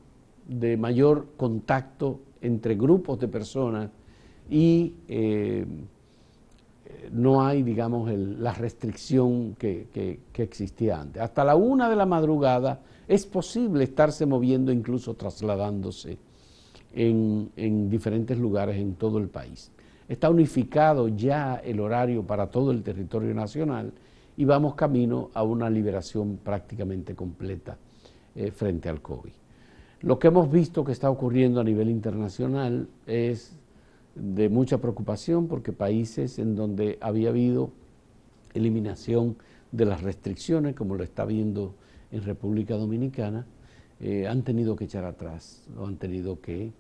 de 0.48 0.78
mayor 0.78 1.28
contacto 1.38 2.22
entre 2.42 2.76
grupos 2.76 3.20
de 3.20 3.28
personas 3.28 3.92
y 4.50 4.94
no 7.12 7.46
hay, 7.46 7.64
digamos, 7.64 8.12
la 8.12 8.54
restricción 8.54 9.56
que, 9.56 10.20
existía 10.34 11.02
antes. 11.02 11.22
Hasta 11.22 11.44
la 11.44 11.56
una 11.56 11.90
de 11.90 11.96
la 11.96 12.06
madrugada 12.06 12.82
es 13.08 13.26
posible 13.26 13.84
estarse 13.84 14.26
moviendo, 14.26 14.72
incluso 14.72 15.16
trasladándose 15.16 16.18
en, 16.94 17.52
en 17.56 17.90
diferentes 17.90 18.38
lugares 18.38 18.78
en 18.78 18.96
todo 18.96 19.18
el 19.18 19.30
país. 19.30 19.72
Está 20.08 20.30
unificado 20.30 21.08
ya 21.08 21.56
el 21.64 21.80
horario 21.80 22.24
para 22.24 22.48
todo 22.48 22.72
el 22.72 22.82
territorio 22.82 23.34
nacional 23.34 23.94
y 24.38 24.46
vamos 24.46 24.74
camino 24.76 25.30
a 25.34 25.44
una 25.44 25.70
liberación 25.70 26.40
prácticamente 26.44 27.14
completa 27.14 27.78
eh, 28.36 28.52
frente 28.52 28.88
al 28.88 29.02
COVID. 29.02 29.32
Lo 30.02 30.18
que 30.18 30.30
hemos 30.30 30.50
visto 30.50 30.86
que 30.86 30.94
está 30.94 31.10
ocurriendo 31.10 31.60
a 31.60 31.64
nivel 31.64 31.90
internacional 31.90 32.88
es 33.06 33.54
de 34.16 34.50
mucha 34.50 34.80
preocupación 34.80 35.48
porque 35.48 35.72
países 35.72 36.40
en 36.40 36.56
donde 36.56 36.98
había 37.02 37.30
habido 37.30 37.72
eliminación 38.54 39.38
de 39.72 39.86
las 39.86 40.02
restricciones, 40.02 40.76
como 40.76 40.96
lo 40.96 41.04
está 41.04 41.26
viendo 41.26 41.76
en 42.12 42.24
República 42.24 42.76
Dominicana, 42.76 43.46
eh, 44.00 44.28
han 44.28 44.44
tenido 44.44 44.76
que 44.76 44.86
echar 44.86 45.06
atrás, 45.06 45.68
o 45.78 45.86
han 45.86 45.98
tenido 45.98 46.40
que 46.42 46.72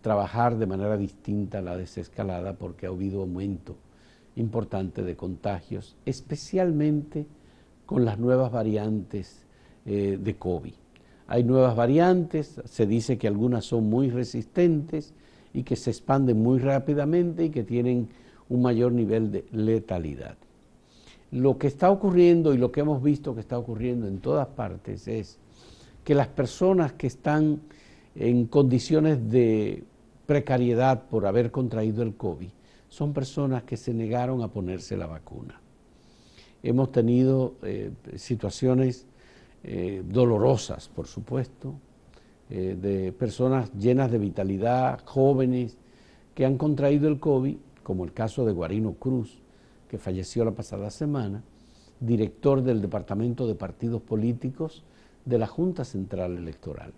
trabajar 0.00 0.56
de 0.56 0.66
manera 0.66 0.96
distinta 0.96 1.60
la 1.60 1.76
desescalada 1.76 2.54
porque 2.54 2.86
ha 2.86 2.90
habido 2.90 3.22
aumento 3.22 3.76
importante 4.36 5.02
de 5.02 5.16
contagios, 5.16 5.96
especialmente 6.06 7.26
con 7.86 8.04
las 8.04 8.18
nuevas 8.18 8.52
variantes 8.52 9.44
eh, 9.84 10.18
de 10.20 10.36
COVID. 10.36 10.74
Hay 11.26 11.44
nuevas 11.44 11.76
variantes, 11.76 12.60
se 12.64 12.86
dice 12.86 13.18
que 13.18 13.28
algunas 13.28 13.64
son 13.64 13.88
muy 13.88 14.10
resistentes, 14.10 15.14
y 15.52 15.62
que 15.62 15.76
se 15.76 15.90
expanden 15.90 16.42
muy 16.42 16.58
rápidamente 16.58 17.44
y 17.44 17.50
que 17.50 17.64
tienen 17.64 18.08
un 18.48 18.62
mayor 18.62 18.92
nivel 18.92 19.30
de 19.30 19.44
letalidad. 19.52 20.36
Lo 21.32 21.58
que 21.58 21.68
está 21.68 21.90
ocurriendo 21.90 22.52
y 22.54 22.58
lo 22.58 22.72
que 22.72 22.80
hemos 22.80 23.02
visto 23.02 23.34
que 23.34 23.40
está 23.40 23.58
ocurriendo 23.58 24.08
en 24.08 24.18
todas 24.18 24.48
partes 24.48 25.06
es 25.06 25.38
que 26.04 26.14
las 26.14 26.28
personas 26.28 26.92
que 26.94 27.06
están 27.06 27.60
en 28.16 28.46
condiciones 28.46 29.30
de 29.30 29.84
precariedad 30.26 31.04
por 31.08 31.26
haber 31.26 31.50
contraído 31.50 32.02
el 32.02 32.14
COVID 32.14 32.48
son 32.88 33.12
personas 33.12 33.62
que 33.62 33.76
se 33.76 33.94
negaron 33.94 34.42
a 34.42 34.48
ponerse 34.48 34.96
la 34.96 35.06
vacuna. 35.06 35.60
Hemos 36.62 36.90
tenido 36.90 37.54
eh, 37.62 37.92
situaciones 38.16 39.06
eh, 39.62 40.02
dolorosas, 40.04 40.88
por 40.88 41.06
supuesto, 41.06 41.74
eh, 42.50 42.76
de 42.80 43.12
personas 43.12 43.72
llenas 43.74 44.10
de 44.10 44.18
vitalidad, 44.18 45.00
jóvenes, 45.04 45.78
que 46.34 46.44
han 46.44 46.58
contraído 46.58 47.08
el 47.08 47.20
COVID, 47.20 47.56
como 47.82 48.04
el 48.04 48.12
caso 48.12 48.44
de 48.44 48.52
Guarino 48.52 48.94
Cruz, 48.94 49.40
que 49.88 49.98
falleció 49.98 50.44
la 50.44 50.50
pasada 50.50 50.90
semana, 50.90 51.42
director 52.00 52.62
del 52.62 52.80
Departamento 52.80 53.46
de 53.46 53.54
Partidos 53.54 54.02
Políticos 54.02 54.82
de 55.24 55.38
la 55.38 55.46
Junta 55.46 55.84
Central 55.84 56.38
Electoral. 56.38 56.92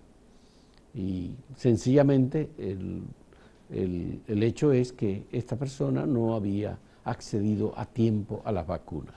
Y 0.95 1.33
sencillamente 1.57 2.51
el, 2.57 3.03
el, 3.71 4.43
hecho 4.43 4.73
es 4.73 4.93
que 4.93 5.25
esta 5.33 5.57
persona 5.57 6.07
no 6.07 6.35
había 6.35 6.79
accedido 7.05 7.73
a 7.79 7.87
tiempo 7.87 8.43
a 8.45 8.53
las 8.53 8.67
vacunas, 8.67 9.15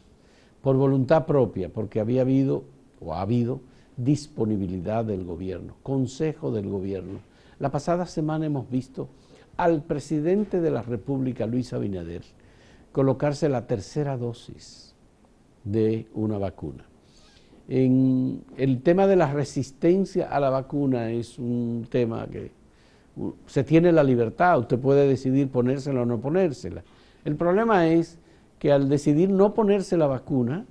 por 0.61 0.75
voluntad 0.75 1.25
propia, 1.25 1.69
porque 1.69 1.99
había 1.99 2.21
habido 2.21 2.63
o 2.99 3.13
ha 3.13 3.21
habido 3.21 3.59
disponibilidad 3.97 5.05
del 5.05 5.23
gobierno, 5.23 5.75
consejo 5.83 6.51
del 6.51 6.69
gobierno. 6.69 7.19
La 7.59 7.71
pasada 7.71 8.05
semana 8.05 8.45
hemos 8.45 8.69
visto 8.69 9.07
al 9.57 9.83
presidente 9.83 10.59
de 10.59 10.71
la 10.71 10.81
República, 10.81 11.45
Luis 11.45 11.71
Abinader, 11.71 12.23
colocarse 12.91 13.47
la 13.49 13.67
tercera 13.67 14.17
dosis 14.17 14.93
de 15.63 16.07
una 16.13 16.37
vacuna. 16.37 16.85
El 17.67 18.81
tema 18.83 19.07
de 19.07 19.15
la 19.15 19.33
resistencia 19.33 20.29
a 20.29 20.39
la 20.39 20.49
vacuna 20.49 21.09
es 21.11 21.39
un 21.39 21.87
tema 21.89 22.27
que 22.27 22.51
se 23.47 23.63
tiene 23.63 23.91
la 23.91 24.03
libertad, 24.03 24.59
usted 24.59 24.77
puede 24.77 25.07
decidir 25.07 25.49
ponérsela 25.49 26.01
o 26.01 26.05
no 26.05 26.19
ponérsela. 26.19 26.83
El 27.23 27.37
problema 27.37 27.87
es 27.87 28.19
que 28.59 28.71
al 28.71 28.87
decidir 28.89 29.29
no 29.29 29.53
ponerse 29.53 29.97
la 29.97 30.05
vacuna, 30.05 30.65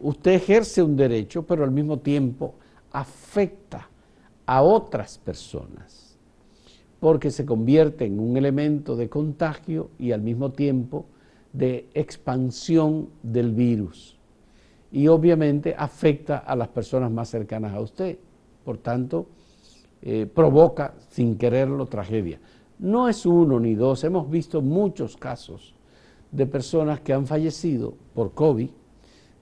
usted 0.00 0.32
ejerce 0.32 0.82
un 0.82 0.96
derecho, 0.96 1.44
pero 1.44 1.64
al 1.64 1.70
mismo 1.70 1.98
tiempo 1.98 2.54
afecta 2.92 3.88
a 4.46 4.62
otras 4.62 5.18
personas, 5.18 6.18
porque 7.00 7.30
se 7.30 7.44
convierte 7.44 8.04
en 8.04 8.20
un 8.20 8.36
elemento 8.36 8.96
de 8.96 9.08
contagio 9.08 9.90
y 9.98 10.12
al 10.12 10.22
mismo 10.22 10.52
tiempo 10.52 11.06
de 11.52 11.88
expansión 11.94 13.08
del 13.22 13.52
virus. 13.52 14.18
Y 14.92 15.08
obviamente 15.08 15.74
afecta 15.76 16.38
a 16.38 16.54
las 16.54 16.68
personas 16.68 17.10
más 17.10 17.28
cercanas 17.28 17.72
a 17.72 17.80
usted. 17.80 18.18
Por 18.64 18.78
tanto, 18.78 19.26
eh, 20.02 20.26
provoca 20.32 20.94
sin 21.08 21.36
quererlo 21.36 21.86
tragedia. 21.86 22.38
No 22.78 23.08
es 23.08 23.24
uno 23.24 23.58
ni 23.58 23.74
dos, 23.74 24.04
hemos 24.04 24.28
visto 24.30 24.60
muchos 24.60 25.16
casos 25.16 25.74
de 26.30 26.46
personas 26.46 27.00
que 27.00 27.12
han 27.12 27.26
fallecido 27.26 27.94
por 28.14 28.32
COVID, 28.32 28.70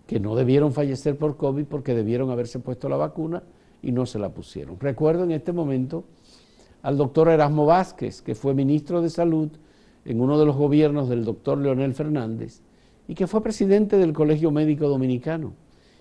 que 0.07 0.21
no 0.21 0.35
debieron 0.35 0.73
fallecer 0.73 1.17
por 1.17 1.37
COVID 1.37 1.65
porque 1.65 1.95
debieron 1.95 2.31
haberse 2.31 2.59
puesto 2.59 2.89
la 2.89 2.97
vacuna 2.97 3.43
y 3.83 3.93
no 3.93 4.07
se 4.07 4.19
la 4.19 4.31
pusieron. 4.31 4.79
Recuerdo 4.79 5.25
en 5.25 5.33
este 5.33 5.53
momento 5.53 6.05
al 6.83 6.97
doctor 6.97 7.29
Erasmo 7.29 7.67
Vázquez, 7.67 8.23
que 8.23 8.35
fue 8.35 8.55
ministro 8.55 9.03
de 9.03 9.11
Salud 9.11 9.51
en 10.05 10.21
uno 10.21 10.39
de 10.39 10.47
los 10.47 10.57
gobiernos 10.57 11.09
del 11.09 11.25
doctor 11.25 11.59
Leonel 11.59 11.95
Fernández 11.95 12.63
y 13.09 13.15
que 13.15 13.27
fue 13.27 13.43
presidente 13.43 13.99
del 13.99 14.13
Colegio 14.13 14.51
Médico 14.51 14.89
Dominicano 14.89 15.55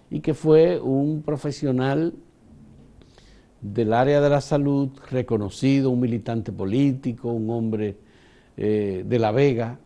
y 0.09 0.19
que 0.19 0.33
fue 0.33 0.79
un 0.79 1.21
profesional 1.21 2.13
del 3.61 3.93
área 3.93 4.21
de 4.21 4.29
la 4.29 4.41
salud, 4.41 4.89
reconocido, 5.09 5.91
un 5.91 5.99
militante 5.99 6.51
político, 6.51 7.31
un 7.31 7.49
hombre 7.49 7.97
eh, 8.57 9.05
de 9.07 9.19
La 9.19 9.31
Vega. 9.31 9.79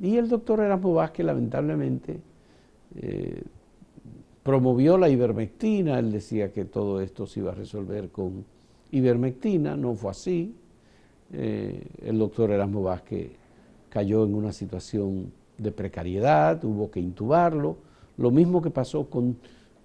Y 0.00 0.16
el 0.16 0.28
doctor 0.28 0.60
Erasmo 0.60 0.94
Vázquez, 0.94 1.24
lamentablemente, 1.26 2.18
eh, 2.96 3.42
promovió 4.42 4.98
la 4.98 5.08
ivermectina. 5.08 5.98
Él 5.98 6.12
decía 6.12 6.52
que 6.52 6.64
todo 6.64 7.00
esto 7.00 7.26
se 7.26 7.40
iba 7.40 7.52
a 7.52 7.54
resolver 7.54 8.10
con 8.10 8.44
ivermectina, 8.92 9.76
no 9.76 9.94
fue 9.94 10.10
así. 10.10 10.54
Eh, 11.32 11.86
el 12.02 12.18
doctor 12.18 12.50
Erasmo 12.50 12.82
Vázquez 12.82 13.32
cayó 13.88 14.24
en 14.24 14.34
una 14.34 14.52
situación 14.52 15.32
de 15.58 15.72
precariedad, 15.72 16.64
hubo 16.64 16.90
que 16.90 17.00
intubarlo, 17.00 17.76
lo 18.16 18.30
mismo 18.30 18.60
que 18.60 18.70
pasó 18.70 19.08
con 19.08 19.36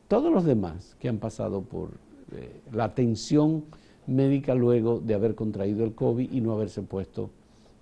todos 0.08 0.32
los 0.32 0.44
demás 0.44 0.96
que 1.00 1.10
han 1.10 1.18
pasado 1.18 1.62
por 1.62 1.92
eh, 2.32 2.62
la 2.72 2.86
atención 2.86 3.64
médica 4.08 4.56
luego 4.56 5.00
de 5.00 5.14
haber 5.14 5.36
contraído 5.36 5.84
el 5.84 5.94
COVID 5.94 6.32
y 6.32 6.42
no 6.42 6.54
haberse 6.54 6.82
puesto 6.82 7.30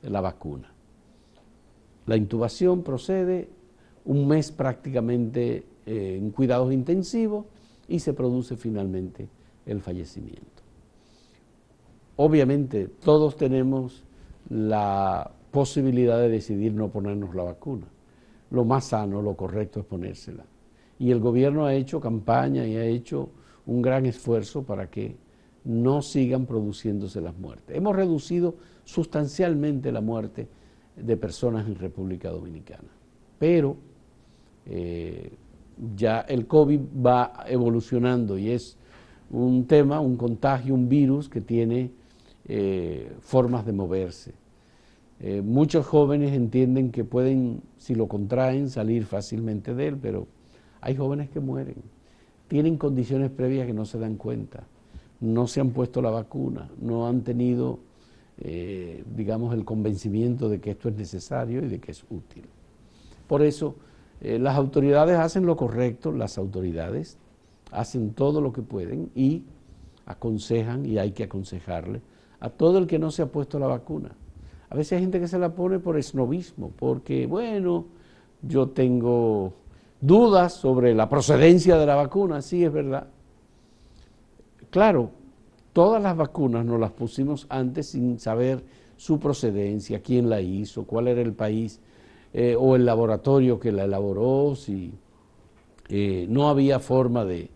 la 0.03 0.21
vacuna. 0.21 0.71
La 2.05 2.15
intubación 2.15 2.83
procede 2.83 3.49
un 4.07 4.25
mes 4.25 4.51
prácticamente 4.51 5.65
eh, 5.85 6.17
en 6.17 6.31
cuidados 6.31 6.73
intensivos 6.73 7.45
y 7.89 7.99
se 7.99 8.13
produce 8.13 8.55
finalmente 8.55 9.27
el 9.65 9.81
fallecimiento. 9.81 10.63
Obviamente 12.15 12.87
todos 12.87 13.35
tenemos 13.35 14.05
la 14.49 15.29
posibilidad 15.51 16.19
de 16.19 16.29
decidir 16.29 16.73
no 16.73 16.89
ponernos 16.89 17.35
la 17.35 17.43
vacuna. 17.43 17.87
Lo 18.49 18.63
más 18.63 18.85
sano, 18.85 19.21
lo 19.21 19.35
correcto 19.35 19.81
es 19.81 19.85
ponérsela. 19.85 20.45
Y 20.99 21.11
el 21.11 21.19
gobierno 21.19 21.65
ha 21.65 21.73
hecho 21.73 21.99
campaña 21.99 22.65
y 22.65 22.77
ha 22.77 22.85
hecho 22.85 23.29
un 23.65 23.81
gran 23.81 24.05
esfuerzo 24.05 24.63
para 24.63 24.89
que 24.89 25.17
no 25.65 26.01
sigan 26.01 26.45
produciéndose 26.45 27.19
las 27.19 27.37
muertes. 27.37 27.75
Hemos 27.75 27.93
reducido 27.93 28.55
sustancialmente 28.85 29.91
la 29.91 29.99
muerte 29.99 30.47
de 30.95 31.17
personas 31.17 31.67
en 31.67 31.75
República 31.75 32.29
Dominicana, 32.29 32.87
pero 33.37 33.75
eh, 34.69 35.31
ya 35.95 36.21
el 36.21 36.45
COVID 36.45 36.81
va 37.05 37.45
evolucionando 37.47 38.37
y 38.37 38.49
es 38.49 38.77
un 39.29 39.65
tema, 39.65 39.99
un 39.99 40.17
contagio, 40.17 40.73
un 40.73 40.89
virus 40.89 41.29
que 41.29 41.41
tiene 41.41 41.91
eh, 42.47 43.11
formas 43.21 43.65
de 43.65 43.73
moverse. 43.73 44.33
Eh, 45.19 45.41
muchos 45.41 45.85
jóvenes 45.85 46.33
entienden 46.33 46.91
que 46.91 47.03
pueden, 47.03 47.61
si 47.77 47.95
lo 47.95 48.07
contraen, 48.07 48.69
salir 48.69 49.05
fácilmente 49.05 49.73
de 49.73 49.87
él, 49.87 49.97
pero 49.97 50.27
hay 50.81 50.95
jóvenes 50.95 51.29
que 51.29 51.39
mueren 51.39 51.75
tienen 52.47 52.77
condiciones 52.77 53.29
previas 53.29 53.67
que 53.67 53.73
no 53.73 53.83
se 53.83 53.99
dan 53.99 54.15
cuenta, 54.15 54.63
no 55.19 55.47
se 55.47 55.59
han 55.59 55.71
puesto 55.71 56.01
la 56.01 56.11
vacuna, 56.11 56.69
no 56.79 57.05
han 57.05 57.21
tenido, 57.21 57.79
digamos, 59.17 59.53
el 59.53 59.65
convencimiento 59.65 60.47
de 60.47 60.61
que 60.61 60.71
esto 60.71 60.87
es 60.87 60.95
necesario 60.95 61.61
y 61.61 61.67
de 61.67 61.79
que 61.79 61.91
es 61.91 62.05
útil. 62.09 62.45
Por 63.27 63.41
eso, 63.41 63.75
eh, 64.21 64.39
las 64.39 64.55
autoridades 64.55 65.17
hacen 65.17 65.45
lo 65.45 65.55
correcto, 65.55 66.11
las 66.11 66.37
autoridades 66.37 67.17
hacen 67.71 68.13
todo 68.13 68.41
lo 68.41 68.51
que 68.53 68.61
pueden 68.61 69.11
y 69.15 69.43
aconsejan, 70.05 70.85
y 70.85 70.97
hay 70.97 71.11
que 71.11 71.25
aconsejarle, 71.25 72.01
a 72.39 72.49
todo 72.49 72.77
el 72.77 72.87
que 72.87 72.97
no 72.97 73.11
se 73.11 73.21
ha 73.21 73.27
puesto 73.27 73.59
la 73.59 73.67
vacuna. 73.67 74.11
A 74.69 74.75
veces 74.75 74.93
hay 74.93 75.01
gente 75.01 75.19
que 75.19 75.27
se 75.27 75.39
la 75.39 75.53
pone 75.53 75.79
por 75.79 75.97
esnovismo, 75.97 76.71
porque, 76.77 77.27
bueno, 77.27 77.85
yo 78.41 78.69
tengo 78.69 79.53
dudas 79.99 80.53
sobre 80.53 80.93
la 80.93 81.09
procedencia 81.09 81.77
de 81.77 81.85
la 81.85 81.95
vacuna, 81.95 82.41
sí 82.41 82.63
es 82.63 82.71
verdad. 82.71 83.07
Claro, 84.69 85.11
todas 85.73 86.01
las 86.01 86.15
vacunas 86.15 86.65
nos 86.65 86.79
las 86.79 86.91
pusimos 86.91 87.45
antes 87.49 87.87
sin 87.87 88.19
saber 88.19 88.63
su 88.97 89.19
procedencia, 89.19 90.01
quién 90.01 90.29
la 90.29 90.41
hizo, 90.41 90.85
cuál 90.85 91.07
era 91.07 91.21
el 91.21 91.33
país 91.33 91.79
eh, 92.33 92.55
o 92.57 92.75
el 92.75 92.85
laboratorio 92.85 93.59
que 93.59 93.71
la 93.71 93.85
elaboró, 93.85 94.55
si 94.55 94.93
eh, 95.89 96.25
no 96.29 96.49
había 96.49 96.79
forma 96.79 97.25
de 97.25 97.49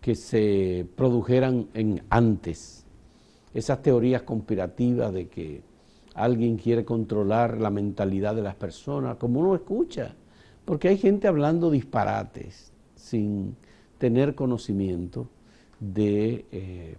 que 0.00 0.14
se 0.14 0.86
produjeran 0.96 1.68
antes. 2.10 2.84
Esas 3.54 3.82
teorías 3.82 4.22
conspirativas 4.22 5.12
de 5.12 5.28
que 5.28 5.62
alguien 6.14 6.56
quiere 6.56 6.84
controlar 6.84 7.60
la 7.60 7.70
mentalidad 7.70 8.34
de 8.34 8.42
las 8.42 8.54
personas, 8.54 9.16
como 9.16 9.40
uno 9.40 9.54
escucha, 9.54 10.14
porque 10.64 10.88
hay 10.88 10.98
gente 10.98 11.28
hablando 11.28 11.70
disparates 11.70 12.72
sin 12.94 13.56
tener 13.98 14.34
conocimiento 14.34 15.28
de 15.80 16.44
eh, 16.50 16.96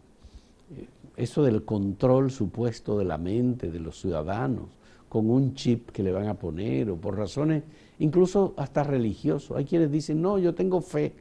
eso 1.17 1.43
del 1.43 1.65
control 1.65 2.31
supuesto 2.31 2.97
de 2.97 3.05
la 3.05 3.17
mente 3.17 3.71
de 3.71 3.79
los 3.79 3.99
ciudadanos, 3.99 4.69
con 5.09 5.29
un 5.29 5.55
chip 5.55 5.89
que 5.89 6.03
le 6.03 6.11
van 6.11 6.27
a 6.27 6.35
poner 6.35 6.89
o 6.89 6.95
por 6.95 7.17
razones 7.17 7.63
incluso 7.97 8.53
hasta 8.55 8.83
religiosos. 8.83 9.57
Hay 9.57 9.65
quienes 9.65 9.91
dicen, 9.91 10.21
no, 10.21 10.37
yo 10.37 10.53
tengo 10.55 10.81
fe 10.81 11.13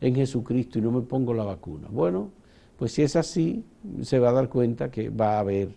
en 0.00 0.14
Jesucristo 0.14 0.78
y 0.78 0.82
no 0.82 0.92
me 0.92 1.00
pongo 1.00 1.34
la 1.34 1.44
vacuna. 1.44 1.88
Bueno, 1.90 2.30
pues 2.78 2.92
si 2.92 3.02
es 3.02 3.16
así, 3.16 3.64
se 4.02 4.18
va 4.18 4.30
a 4.30 4.32
dar 4.32 4.48
cuenta 4.48 4.90
que 4.90 5.10
va 5.10 5.36
a 5.36 5.40
haber, 5.40 5.70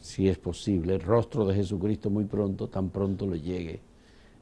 si 0.00 0.28
es 0.28 0.38
posible, 0.38 0.94
el 0.94 1.00
rostro 1.00 1.44
de 1.46 1.54
Jesucristo 1.54 2.08
muy 2.08 2.24
pronto, 2.24 2.68
tan 2.68 2.88
pronto 2.88 3.26
le 3.26 3.40
llegue 3.40 3.80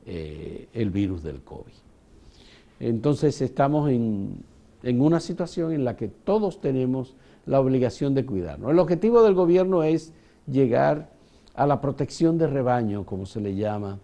eh, 0.07 0.69
el 0.73 0.91
virus 0.91 1.23
del 1.23 1.41
COVID. 1.43 1.73
Entonces 2.81 3.41
estamos 3.41 3.91
en, 3.91 4.45
en 4.83 5.01
una 5.01 5.21
situación 5.21 5.73
en 5.73 5.85
la 5.85 5.97
que 5.97 6.09
todos 6.09 6.61
tenemos 6.61 7.17
la 7.45 7.61
obligación 7.61 8.15
de 8.15 8.25
cuidarnos. 8.25 8.71
El 8.71 8.79
objetivo 8.79 9.23
del 9.23 9.35
gobierno 9.35 9.83
es 9.83 10.13
llegar 10.47 11.18
a 11.59 11.67
la 11.67 11.81
protección 11.81 12.39
de 12.39 12.47
rebaño, 12.47 13.05
como 13.05 13.27
se 13.27 13.41
le 13.41 13.57
llama, 13.57 13.99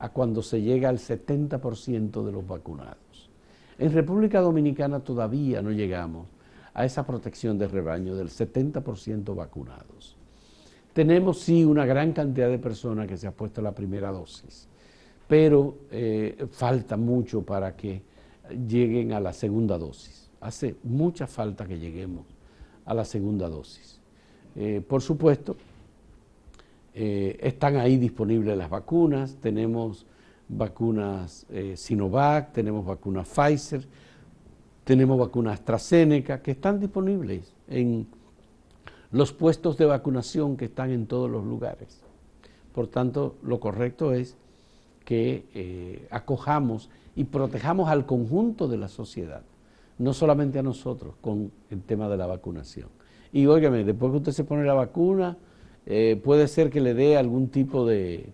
a 0.00 0.08
cuando 0.08 0.42
se 0.42 0.60
llega 0.60 0.88
al 0.88 0.98
70% 0.98 2.24
de 2.24 2.32
los 2.32 2.44
vacunados. 2.44 3.30
En 3.78 3.92
República 3.92 4.40
Dominicana 4.40 4.98
todavía 4.98 5.62
no 5.62 5.70
llegamos 5.70 6.26
a 6.74 6.84
esa 6.84 7.06
protección 7.06 7.58
de 7.58 7.68
rebaño 7.68 8.16
del 8.16 8.28
70% 8.28 9.36
vacunados. 9.36 10.16
Tenemos 10.92 11.38
sí 11.38 11.64
una 11.64 11.86
gran 11.86 12.12
cantidad 12.12 12.48
de 12.48 12.58
personas 12.58 13.06
que 13.06 13.16
se 13.16 13.28
ha 13.28 13.30
puesto 13.30 13.62
la 13.62 13.70
primera 13.70 14.10
dosis, 14.10 14.66
pero 15.28 15.76
eh, 15.92 16.48
falta 16.50 16.96
mucho 16.96 17.42
para 17.42 17.76
que 17.76 18.02
lleguen 18.66 19.12
a 19.12 19.20
la 19.20 19.32
segunda 19.32 19.78
dosis. 19.78 20.28
Hace 20.40 20.74
mucha 20.82 21.28
falta 21.28 21.66
que 21.66 21.78
lleguemos 21.78 22.26
a 22.84 22.94
la 22.94 23.04
segunda 23.04 23.48
dosis. 23.48 24.00
Eh, 24.56 24.82
por 24.84 25.02
supuesto, 25.02 25.56
eh, 26.96 27.38
están 27.40 27.76
ahí 27.76 27.96
disponibles 27.96 28.56
las 28.56 28.70
vacunas, 28.70 29.36
tenemos 29.40 30.06
vacunas 30.48 31.46
Sinovac, 31.74 32.52
tenemos 32.52 32.84
vacunas 32.84 33.28
Pfizer, 33.28 33.86
tenemos 34.84 35.18
vacunas 35.18 35.54
AstraZeneca 35.54 36.40
que 36.40 36.52
están 36.52 36.80
disponibles 36.80 37.52
en 37.68 38.06
los 39.10 39.32
puestos 39.32 39.76
de 39.76 39.84
vacunación 39.86 40.56
que 40.56 40.66
están 40.66 40.90
en 40.90 41.06
todos 41.06 41.30
los 41.30 41.44
lugares. 41.44 42.00
Por 42.72 42.88
tanto, 42.88 43.36
lo 43.42 43.58
correcto 43.58 44.12
es 44.12 44.36
que 45.04 45.46
eh, 45.54 46.06
acojamos 46.10 46.90
y 47.14 47.24
protejamos 47.24 47.88
al 47.88 48.06
conjunto 48.06 48.68
de 48.68 48.76
la 48.76 48.88
sociedad, 48.88 49.42
no 49.98 50.12
solamente 50.12 50.58
a 50.58 50.62
nosotros 50.62 51.14
con 51.20 51.50
el 51.70 51.82
tema 51.82 52.08
de 52.08 52.16
la 52.18 52.26
vacunación. 52.26 52.88
Y 53.32 53.46
óigame, 53.46 53.84
después 53.84 54.12
que 54.12 54.18
usted 54.18 54.32
se 54.32 54.44
pone 54.44 54.64
la 54.64 54.74
vacuna, 54.74 55.36
eh, 55.86 56.20
puede 56.22 56.48
ser 56.48 56.70
que 56.70 56.80
le 56.80 56.94
dé 56.94 57.16
algún 57.16 57.48
tipo 57.48 57.86
de 57.86 58.32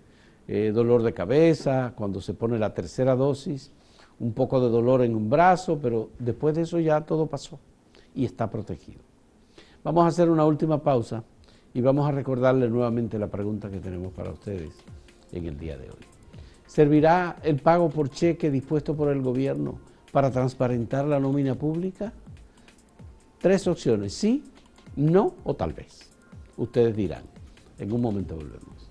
eh, 0.49 0.73
dolor 0.75 1.03
de 1.03 1.13
cabeza, 1.13 1.93
cuando 1.95 2.21
se 2.21 2.35
pone 2.35 2.59
la 2.59 2.75
tercera 2.75 3.15
dosis, 3.15 3.71
un 4.19 4.33
poco 4.33 4.61
de 4.61 4.71
dolor 4.71 5.03
en 5.03 5.15
un 5.15 5.29
brazo, 5.29 5.79
pero 5.81 6.11
después 6.19 6.55
de 6.55 6.63
eso 6.63 6.81
ya 6.81 7.03
todo 7.03 7.27
pasó 7.27 7.59
y 8.15 8.25
está 8.25 8.51
protegido. 8.51 9.01
Vamos 9.85 10.05
a 10.05 10.09
hacer 10.09 10.31
una 10.31 10.45
última 10.45 10.83
pausa 10.83 11.25
y 11.75 11.81
vamos 11.81 12.09
a 12.09 12.13
recordarle 12.13 12.69
nuevamente 12.69 13.19
la 13.19 13.29
pregunta 13.29 13.71
que 13.71 13.81
tenemos 13.81 14.13
para 14.13 14.31
ustedes 14.31 14.73
en 15.33 15.47
el 15.47 15.59
día 15.59 15.77
de 15.77 15.89
hoy. 15.89 16.07
¿Servirá 16.67 17.37
el 17.43 17.57
pago 17.57 17.91
por 17.91 18.09
cheque 18.11 18.51
dispuesto 18.51 18.97
por 18.97 19.09
el 19.09 19.21
gobierno 19.21 19.79
para 20.11 20.31
transparentar 20.31 21.05
la 21.05 21.21
nómina 21.21 21.55
pública? 21.55 22.13
Tres 23.41 23.67
opciones, 23.67 24.15
sí, 24.15 24.45
no 24.97 25.35
o 25.45 25.55
tal 25.55 25.73
vez. 25.73 26.09
Ustedes 26.57 26.95
dirán. 26.97 27.32
En 27.83 27.93
un 27.93 28.01
momento 28.01 28.37
volvemos. 28.37 28.89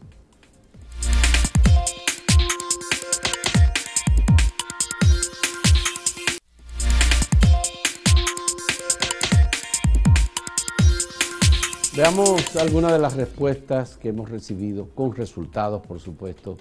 Veamos 11.95 12.55
algunas 12.57 12.91
de 12.91 12.99
las 12.99 13.13
respuestas 13.15 13.95
que 13.95 14.09
hemos 14.09 14.29
recibido, 14.29 14.89
con 14.89 15.15
resultados, 15.15 15.81
por 15.87 16.01
supuesto, 16.01 16.57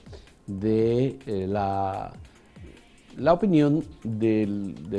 de 0.46 1.18
eh, 1.26 1.46
la, 1.48 2.12
la, 3.16 3.32
opinión 3.32 3.84
de 4.04 4.46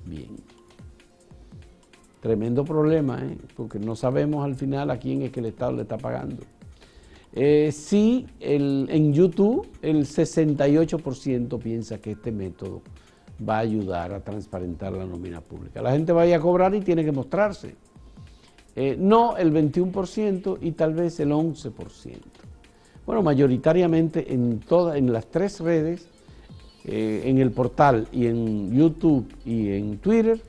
Bien. 0.05 0.37
Tremendo 2.21 2.65
problema, 2.65 3.25
¿eh? 3.25 3.39
porque 3.57 3.79
no 3.79 3.97
sabemos 3.97 4.45
al 4.45 4.55
final 4.55 4.91
a 4.91 4.99
quién 4.99 5.23
es 5.23 5.33
que 5.33 5.41
el 5.41 5.47
Estado 5.47 5.73
le 5.73 5.83
está 5.83 5.97
pagando. 5.97 6.43
Eh, 7.33 7.73
sí, 7.73 8.27
en 8.39 9.15
YouTube 9.15 9.67
el 9.81 10.05
68% 10.05 11.59
piensa 11.59 11.99
que 11.99 12.11
este 12.11 12.33
método 12.33 12.83
va 13.49 13.57
a 13.57 13.61
ayudar 13.61 14.13
a 14.13 14.21
transparentar 14.21 14.93
la 14.93 15.05
nómina 15.05 15.41
pública. 15.41 15.83
La 15.83 15.93
gente 15.93 16.13
vaya 16.13 16.37
a 16.37 16.41
cobrar 16.41 16.75
y 16.75 16.81
tiene 16.81 17.05
que 17.05 17.13
mostrarse. 17.13 17.75
no 18.99 19.37
el 19.37 19.53
21% 19.53 20.59
y 20.61 20.73
tal 20.73 20.95
vez 20.95 21.21
el 21.21 21.31
11%. 21.31 22.19
Bueno, 23.07 23.23
mayoritariamente 23.23 24.33
en 24.33 24.61
todas, 24.61 24.97
en 24.97 25.13
las 25.13 25.27
tres 25.27 25.59
redes, 25.61 26.07
eh, 26.85 27.23
en 27.27 27.39
el 27.39 27.51
portal 27.51 28.09
y 28.11 28.27
en 28.27 28.73
YouTube 28.73 29.27
y 29.45 29.71
en 29.71 29.99
Twitter, 29.99 30.41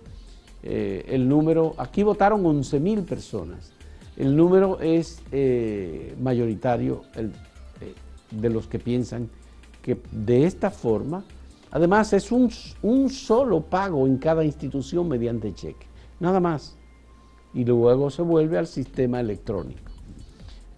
eh, 0.64 1.06
el 1.10 1.28
número, 1.28 1.74
aquí 1.78 2.04
votaron 2.04 2.46
11 2.46 2.80
mil 2.80 3.02
personas. 3.02 3.74
El 4.16 4.36
número 4.36 4.80
es 4.80 5.22
eh, 5.32 6.16
mayoritario 6.22 7.02
de 8.30 8.50
los 8.50 8.68
que 8.68 8.80
piensan 8.80 9.30
que 9.82 9.98
de 10.12 10.46
esta 10.46 10.70
forma, 10.70 11.26
además 11.72 12.14
es 12.14 12.32
un, 12.32 12.50
solo 13.10 13.62
pago 13.62 14.06
en 14.06 14.18
cada 14.18 14.44
institución 14.44 15.08
mediante 15.08 15.54
cheque, 15.54 15.88
nada 16.20 16.40
más. 16.40 16.78
Y 17.54 17.66
luego 17.66 18.10
se 18.10 18.22
vuelve 18.22 18.58
al 18.58 18.68
sistema 18.68 19.20
electrónico. 19.20 19.92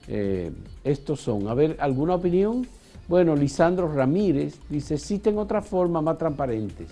Eh, 0.07 0.51
estos 0.83 1.21
son. 1.21 1.47
A 1.47 1.53
ver, 1.53 1.77
¿alguna 1.79 2.15
opinión? 2.15 2.65
Bueno, 3.07 3.35
Lisandro 3.35 3.93
Ramírez 3.93 4.59
dice, 4.69 4.95
existen 4.95 5.37
otras 5.37 5.67
formas 5.67 6.01
más 6.01 6.17
transparentes. 6.17 6.89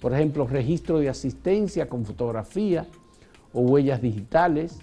Por 0.00 0.12
ejemplo, 0.12 0.46
registro 0.46 0.98
de 0.98 1.08
asistencia 1.08 1.88
con 1.88 2.04
fotografía 2.04 2.86
o 3.52 3.60
huellas 3.60 4.02
digitales. 4.02 4.78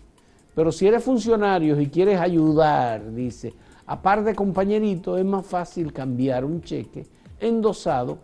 Pero 0.55 0.71
si 0.71 0.87
eres 0.87 1.03
funcionario 1.03 1.79
y 1.79 1.87
quieres 1.87 2.19
ayudar, 2.19 3.13
dice, 3.13 3.53
aparte 3.85 4.35
compañerito, 4.35 5.17
es 5.17 5.25
más 5.25 5.45
fácil 5.45 5.91
cambiar 5.91 6.45
un 6.45 6.61
cheque 6.61 7.05
endosado 7.39 8.19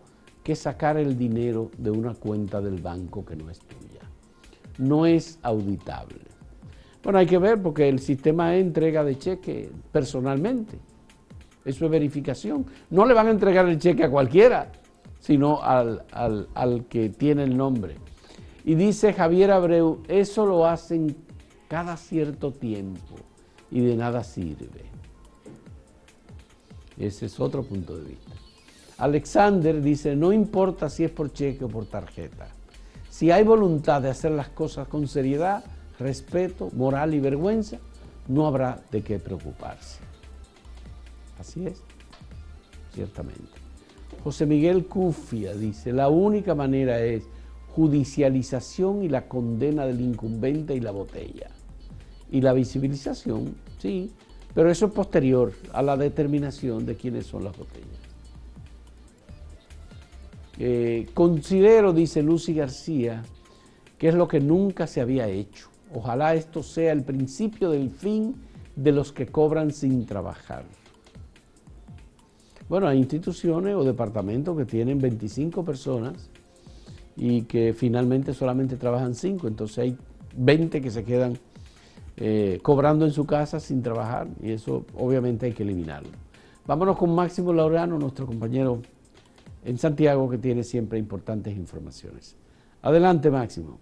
que 0.46 0.54
sacar 0.54 0.96
el 0.96 1.18
dinero 1.18 1.72
de 1.76 1.90
una 1.90 2.14
cuenta 2.14 2.60
del 2.60 2.80
banco 2.80 3.24
que 3.24 3.34
no 3.34 3.50
es 3.50 3.58
tuya. 3.58 4.08
No 4.78 5.04
es 5.04 5.40
auditable. 5.42 6.20
Bueno, 7.02 7.18
hay 7.18 7.26
que 7.26 7.38
ver 7.38 7.60
porque 7.60 7.88
el 7.88 7.98
sistema 7.98 8.54
es 8.54 8.62
entrega 8.62 9.02
de 9.02 9.18
cheque 9.18 9.72
personalmente. 9.90 10.78
Eso 11.64 11.86
es 11.86 11.90
verificación. 11.90 12.64
No 12.90 13.06
le 13.06 13.14
van 13.14 13.26
a 13.26 13.30
entregar 13.30 13.68
el 13.68 13.80
cheque 13.80 14.04
a 14.04 14.08
cualquiera, 14.08 14.70
sino 15.18 15.60
al, 15.60 16.04
que 16.88 17.08
tiene 17.08 17.42
el 17.42 17.56
nombre. 17.56 17.96
Y 18.64 18.76
dice 18.76 19.12
Javier 19.12 19.50
Abreu, 19.50 20.04
eso 20.06 20.46
lo 20.46 20.64
hacen 20.64 21.16
cada 21.66 21.96
cierto 21.96 22.52
tiempo 22.52 23.16
y 23.72 23.80
de 23.80 23.96
nada 23.96 24.22
sirve. 24.22 24.84
Ese 26.96 27.26
es 27.26 27.40
otro 27.40 27.64
punto 27.64 27.96
de 27.96 28.04
vista. 28.10 28.25
Alexander 28.98 29.82
dice, 29.82 30.16
no 30.16 30.32
importa 30.32 30.88
si 30.88 31.04
es 31.04 31.10
por 31.10 31.32
cheque 31.32 31.64
o 31.64 31.68
por 31.68 31.86
tarjeta. 31.86 32.48
Si 33.10 33.30
hay 33.30 33.44
voluntad 33.44 34.00
de 34.00 34.08
hacer 34.08 34.32
las 34.32 34.48
cosas 34.48 34.88
con 34.88 35.06
seriedad, 35.06 35.64
respeto, 35.98 36.70
moral 36.72 37.14
y 37.14 37.20
vergüenza, 37.20 37.78
no 38.28 38.46
habrá 38.46 38.80
de 38.90 39.02
qué 39.02 39.18
preocuparse. 39.18 40.00
Así 41.38 41.66
es, 41.66 41.82
ciertamente. 42.94 43.52
José 44.24 44.46
Miguel 44.46 44.86
Cufia 44.86 45.54
dice, 45.54 45.92
la 45.92 46.08
única 46.08 46.54
manera 46.54 47.00
es 47.00 47.24
judicialización 47.68 49.02
y 49.02 49.08
la 49.08 49.28
condena 49.28 49.86
del 49.86 50.00
incumbente 50.00 50.74
y 50.74 50.80
la 50.80 50.90
botella. 50.90 51.50
Y 52.30 52.40
la 52.40 52.54
visibilización, 52.54 53.54
sí, 53.78 54.10
pero 54.54 54.70
eso 54.70 54.86
es 54.86 54.92
posterior 54.92 55.52
a 55.72 55.82
la 55.82 55.96
determinación 55.98 56.86
de 56.86 56.96
quiénes 56.96 57.26
son 57.26 57.44
las 57.44 57.56
botellas. 57.56 58.05
Eh, 60.58 61.06
considero, 61.14 61.92
dice 61.92 62.22
Lucy 62.22 62.54
García, 62.54 63.22
que 63.98 64.08
es 64.08 64.14
lo 64.14 64.28
que 64.28 64.40
nunca 64.40 64.86
se 64.86 65.00
había 65.00 65.28
hecho 65.28 65.70
Ojalá 65.94 66.34
esto 66.34 66.62
sea 66.62 66.92
el 66.92 67.02
principio 67.02 67.70
del 67.70 67.90
fin 67.90 68.34
de 68.74 68.92
los 68.92 69.12
que 69.12 69.26
cobran 69.26 69.70
sin 69.70 70.04
trabajar. 70.04 70.64
Bueno, 72.68 72.88
hay 72.88 72.98
instituciones 72.98 73.76
o 73.76 73.84
departamentos 73.84 74.56
que 74.56 74.64
tienen 74.64 74.98
25 74.98 75.64
personas 75.64 76.28
y 77.16 77.42
que 77.42 77.72
finalmente 77.72 78.34
solamente 78.34 78.76
trabajan 78.76 79.14
5, 79.14 79.46
entonces 79.46 79.78
hay 79.78 79.96
20 80.36 80.82
que 80.82 80.90
se 80.90 81.04
quedan 81.04 81.38
eh, 82.16 82.58
cobrando 82.62 83.06
en 83.06 83.12
su 83.12 83.24
casa 83.24 83.60
sin 83.60 83.82
trabajar 83.82 84.26
y 84.42 84.50
eso 84.50 84.84
obviamente 84.96 85.46
hay 85.46 85.52
que 85.52 85.62
eliminarlo. 85.62 86.10
Vámonos 86.66 86.98
con 86.98 87.14
Máximo 87.14 87.52
Laureano, 87.52 87.98
nuestro 87.98 88.26
compañero 88.26 88.82
en 89.66 89.78
Santiago 89.78 90.30
que 90.30 90.38
tiene 90.38 90.62
siempre 90.62 90.98
importantes 90.98 91.56
informaciones. 91.56 92.36
Adelante 92.82 93.30
Máximo. 93.30 93.80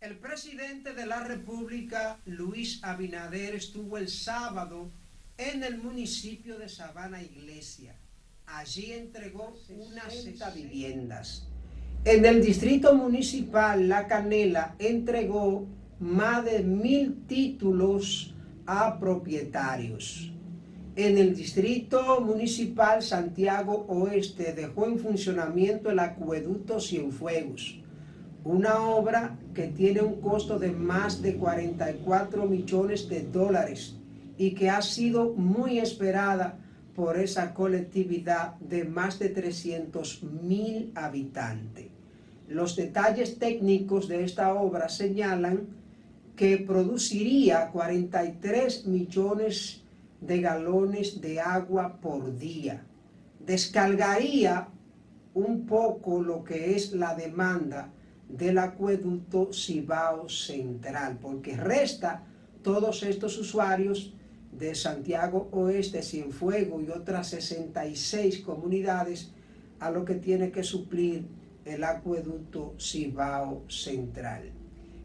El 0.00 0.18
presidente 0.18 0.92
de 0.92 1.06
la 1.06 1.22
República, 1.24 2.18
Luis 2.26 2.80
Abinader, 2.82 3.54
estuvo 3.54 3.96
el 3.96 4.08
sábado 4.08 4.90
en 5.36 5.62
el 5.62 5.78
municipio 5.78 6.58
de 6.58 6.68
Sabana 6.68 7.22
Iglesia. 7.22 7.94
Allí 8.46 8.92
entregó 8.92 9.54
unas 9.68 10.12
60 10.12 10.50
viviendas. 10.50 11.46
En 12.04 12.24
el 12.24 12.42
distrito 12.42 12.94
municipal 12.94 13.88
La 13.88 14.08
Canela 14.08 14.74
entregó 14.78 15.66
más 16.00 16.44
de 16.44 16.62
mil 16.64 17.26
títulos 17.26 18.34
a 18.66 18.98
propietarios. 18.98 20.32
En 20.98 21.16
el 21.16 21.36
distrito 21.36 22.20
municipal 22.20 23.04
Santiago 23.04 23.86
Oeste 23.86 24.52
dejó 24.52 24.84
en 24.84 24.98
funcionamiento 24.98 25.92
el 25.92 26.00
acueducto 26.00 26.80
Cienfuegos 26.80 27.78
una 28.42 28.80
obra 28.80 29.38
que 29.54 29.68
tiene 29.68 30.00
un 30.00 30.20
costo 30.20 30.58
de 30.58 30.72
más 30.72 31.22
de 31.22 31.36
44 31.36 32.46
millones 32.46 33.08
de 33.08 33.22
dólares 33.22 33.94
y 34.36 34.50
que 34.56 34.70
ha 34.70 34.82
sido 34.82 35.34
muy 35.34 35.78
esperada 35.78 36.58
por 36.96 37.16
esa 37.16 37.54
colectividad 37.54 38.56
de 38.56 38.82
más 38.82 39.20
de 39.20 39.28
300 39.28 40.24
mil 40.42 40.90
habitantes. 40.96 41.86
Los 42.48 42.74
detalles 42.74 43.38
técnicos 43.38 44.08
de 44.08 44.24
esta 44.24 44.52
obra 44.52 44.88
señalan 44.88 45.60
que 46.34 46.58
produciría 46.58 47.68
43 47.68 48.86
millones 48.88 49.82
de 49.84 49.87
galones 50.20 51.20
de 51.20 51.40
agua 51.40 51.98
por 52.00 52.36
día. 52.38 52.84
Descargaría 53.40 54.68
un 55.34 55.66
poco 55.66 56.22
lo 56.22 56.44
que 56.44 56.74
es 56.74 56.92
la 56.92 57.14
demanda 57.14 57.92
del 58.28 58.58
acueducto 58.58 59.50
Cibao 59.52 60.28
Central, 60.28 61.18
porque 61.20 61.56
resta 61.56 62.24
todos 62.62 63.02
estos 63.02 63.38
usuarios 63.38 64.12
de 64.52 64.74
Santiago 64.74 65.48
Oeste, 65.52 66.02
Cienfuego 66.02 66.80
y 66.80 66.90
otras 66.90 67.28
66 67.28 68.40
comunidades 68.40 69.30
a 69.78 69.90
lo 69.90 70.04
que 70.04 70.14
tiene 70.14 70.50
que 70.50 70.64
suplir 70.64 71.26
el 71.64 71.84
acueducto 71.84 72.74
Cibao 72.78 73.62
Central. 73.68 74.50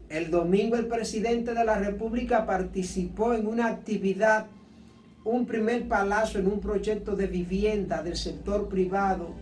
El 0.08 0.30
domingo 0.30 0.76
el 0.76 0.86
presidente 0.86 1.54
de 1.54 1.64
la 1.64 1.78
República 1.78 2.46
participó 2.46 3.34
en 3.34 3.46
una 3.46 3.66
actividad, 3.66 4.46
un 5.24 5.46
primer 5.46 5.88
palacio 5.88 6.38
en 6.38 6.46
un 6.46 6.60
proyecto 6.60 7.16
de 7.16 7.26
vivienda 7.26 8.02
del 8.02 8.16
sector 8.16 8.68
privado 8.68 9.34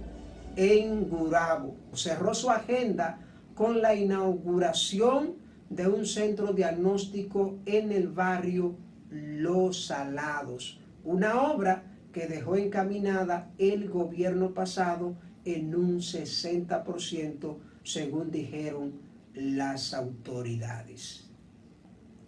en 0.57 1.09
Gurabo. 1.09 1.75
Cerró 1.93 2.35
su 2.35 2.51
agenda 2.51 3.19
con 3.55 3.83
la 3.83 3.95
inauguración 3.95 5.35
de 5.69 5.89
un 5.89 6.07
centro 6.07 6.53
diagnóstico 6.53 7.59
en 7.67 7.91
el 7.93 8.09
barrio 8.09 8.77
Los 9.11 9.87
Salados, 9.87 10.79
una 11.05 11.43
obra 11.43 11.85
que 12.13 12.27
dejó 12.27 12.57
encaminada 12.57 13.51
el 13.59 13.89
gobierno 13.89 14.53
pasado 14.53 15.17
en 15.45 15.75
un 15.75 15.99
60%, 15.99 17.57
según 17.83 18.31
dijeron 18.31 18.93
las 19.35 19.95
autoridades. 19.95 21.32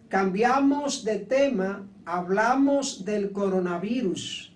Cambiamos 0.08 1.04
de 1.04 1.18
tema, 1.18 1.86
hablamos 2.04 3.04
del 3.04 3.32
coronavirus, 3.32 4.52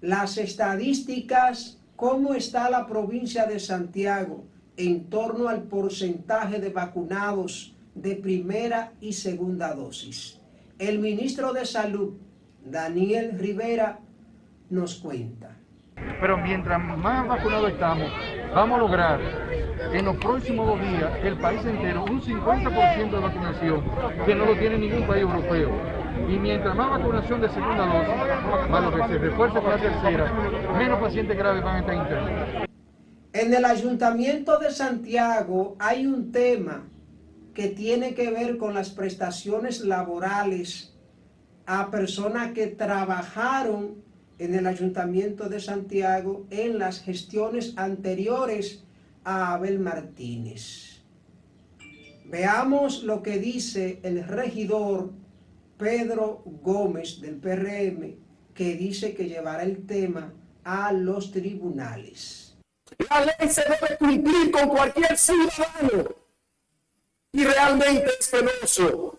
las 0.00 0.36
estadísticas, 0.38 1.78
cómo 1.96 2.34
está 2.34 2.68
la 2.68 2.86
provincia 2.86 3.46
de 3.46 3.60
Santiago, 3.60 4.44
en 4.76 5.08
torno 5.08 5.48
al 5.48 5.62
porcentaje 5.62 6.58
de 6.58 6.70
vacunados 6.70 7.76
de 7.94 8.16
primera 8.16 8.92
y 9.00 9.12
segunda 9.12 9.74
dosis. 9.74 10.40
El 10.78 10.98
ministro 10.98 11.52
de 11.52 11.64
Salud, 11.64 12.14
Daniel 12.64 13.38
Rivera, 13.38 14.00
nos 14.68 14.96
cuenta. 14.96 15.56
Pero 16.20 16.38
mientras 16.38 16.80
más 16.82 17.28
vacunados 17.28 17.70
estamos, 17.70 18.10
vamos 18.52 18.76
a 18.76 18.80
lograr 18.80 19.20
en 19.92 20.04
los 20.04 20.16
próximos 20.16 20.66
dos 20.66 20.80
días 20.80 21.12
el 21.22 21.36
país 21.38 21.64
entero 21.64 22.04
un 22.04 22.20
50% 22.20 23.10
de 23.10 23.18
vacunación 23.18 23.84
que 24.24 24.34
no 24.34 24.46
lo 24.46 24.56
tiene 24.56 24.78
ningún 24.78 25.06
país 25.06 25.22
europeo. 25.22 25.70
Y 26.28 26.38
mientras 26.38 26.76
más 26.76 26.90
vacunación 26.90 27.40
de 27.40 27.48
segunda 27.48 27.86
dosis, 27.86 28.70
más 28.70 28.84
lo 28.84 28.92
que 28.92 29.08
se 29.08 29.18
refuerce 29.18 29.60
con 29.60 29.70
la 29.70 29.78
tercera, 29.78 30.32
menos 30.78 31.00
pacientes 31.00 31.36
graves 31.36 31.64
van 31.64 31.76
a 31.76 31.80
estar 31.80 31.94
internados. 31.94 32.68
En 33.32 33.54
el 33.54 33.64
Ayuntamiento 33.64 34.58
de 34.58 34.70
Santiago 34.70 35.76
hay 35.78 36.06
un 36.06 36.32
tema 36.32 36.88
que 37.54 37.68
tiene 37.68 38.14
que 38.14 38.30
ver 38.30 38.58
con 38.58 38.74
las 38.74 38.90
prestaciones 38.90 39.80
laborales 39.80 40.94
a 41.66 41.90
personas 41.90 42.52
que 42.52 42.66
trabajaron 42.66 44.02
en 44.38 44.54
el 44.54 44.66
Ayuntamiento 44.66 45.48
de 45.48 45.60
Santiago 45.60 46.46
en 46.50 46.78
las 46.78 47.00
gestiones 47.00 47.74
anteriores 47.76 48.84
Abel 49.24 49.78
Martínez. 49.78 51.02
Veamos 52.24 53.02
lo 53.02 53.22
que 53.22 53.38
dice 53.38 54.00
el 54.02 54.24
regidor 54.26 55.10
Pedro 55.76 56.42
Gómez 56.44 57.20
del 57.20 57.36
PRM, 57.36 58.16
que 58.54 58.74
dice 58.76 59.14
que 59.14 59.28
llevará 59.28 59.62
el 59.64 59.86
tema 59.86 60.32
a 60.64 60.92
los 60.92 61.32
tribunales. 61.32 62.56
La 63.10 63.24
ley 63.24 63.48
se 63.48 63.62
debe 63.62 63.96
cumplir 63.98 64.50
con 64.50 64.68
cualquier 64.68 65.16
ciudadano. 65.16 66.14
Y 67.32 67.44
realmente 67.44 68.10
es 68.18 68.28
penoso. 68.28 69.18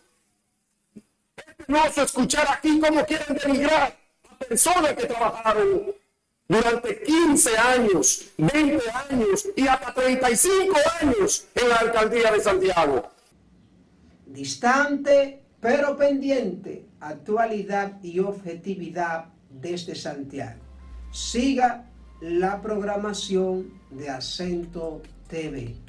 Es 1.35 1.65
penoso 1.65 2.03
escuchar 2.03 2.47
aquí 2.51 2.79
cómo 2.79 3.05
quieren 3.05 3.37
denigrar 3.37 3.97
a 4.29 4.37
personas 4.37 4.93
que 4.93 5.05
trabajaron 5.05 5.93
durante 6.47 7.01
15 7.03 7.57
años, 7.57 8.31
20 8.37 8.79
años 9.09 9.47
y 9.55 9.67
hasta 9.67 9.93
35 9.93 10.75
años 11.01 11.47
en 11.55 11.69
la 11.69 11.75
alcaldía 11.75 12.31
de 12.31 12.39
Santiago. 12.39 13.11
Distante 14.25 15.43
pero 15.63 15.95
pendiente, 15.95 16.89
actualidad 16.99 18.03
y 18.03 18.19
objetividad 18.19 19.27
desde 19.49 19.95
Santiago. 19.95 20.59
Siga 21.09 21.85
la 22.19 22.61
programación 22.61 23.71
de 23.89 24.09
Acento 24.09 25.01
TV. 25.29 25.82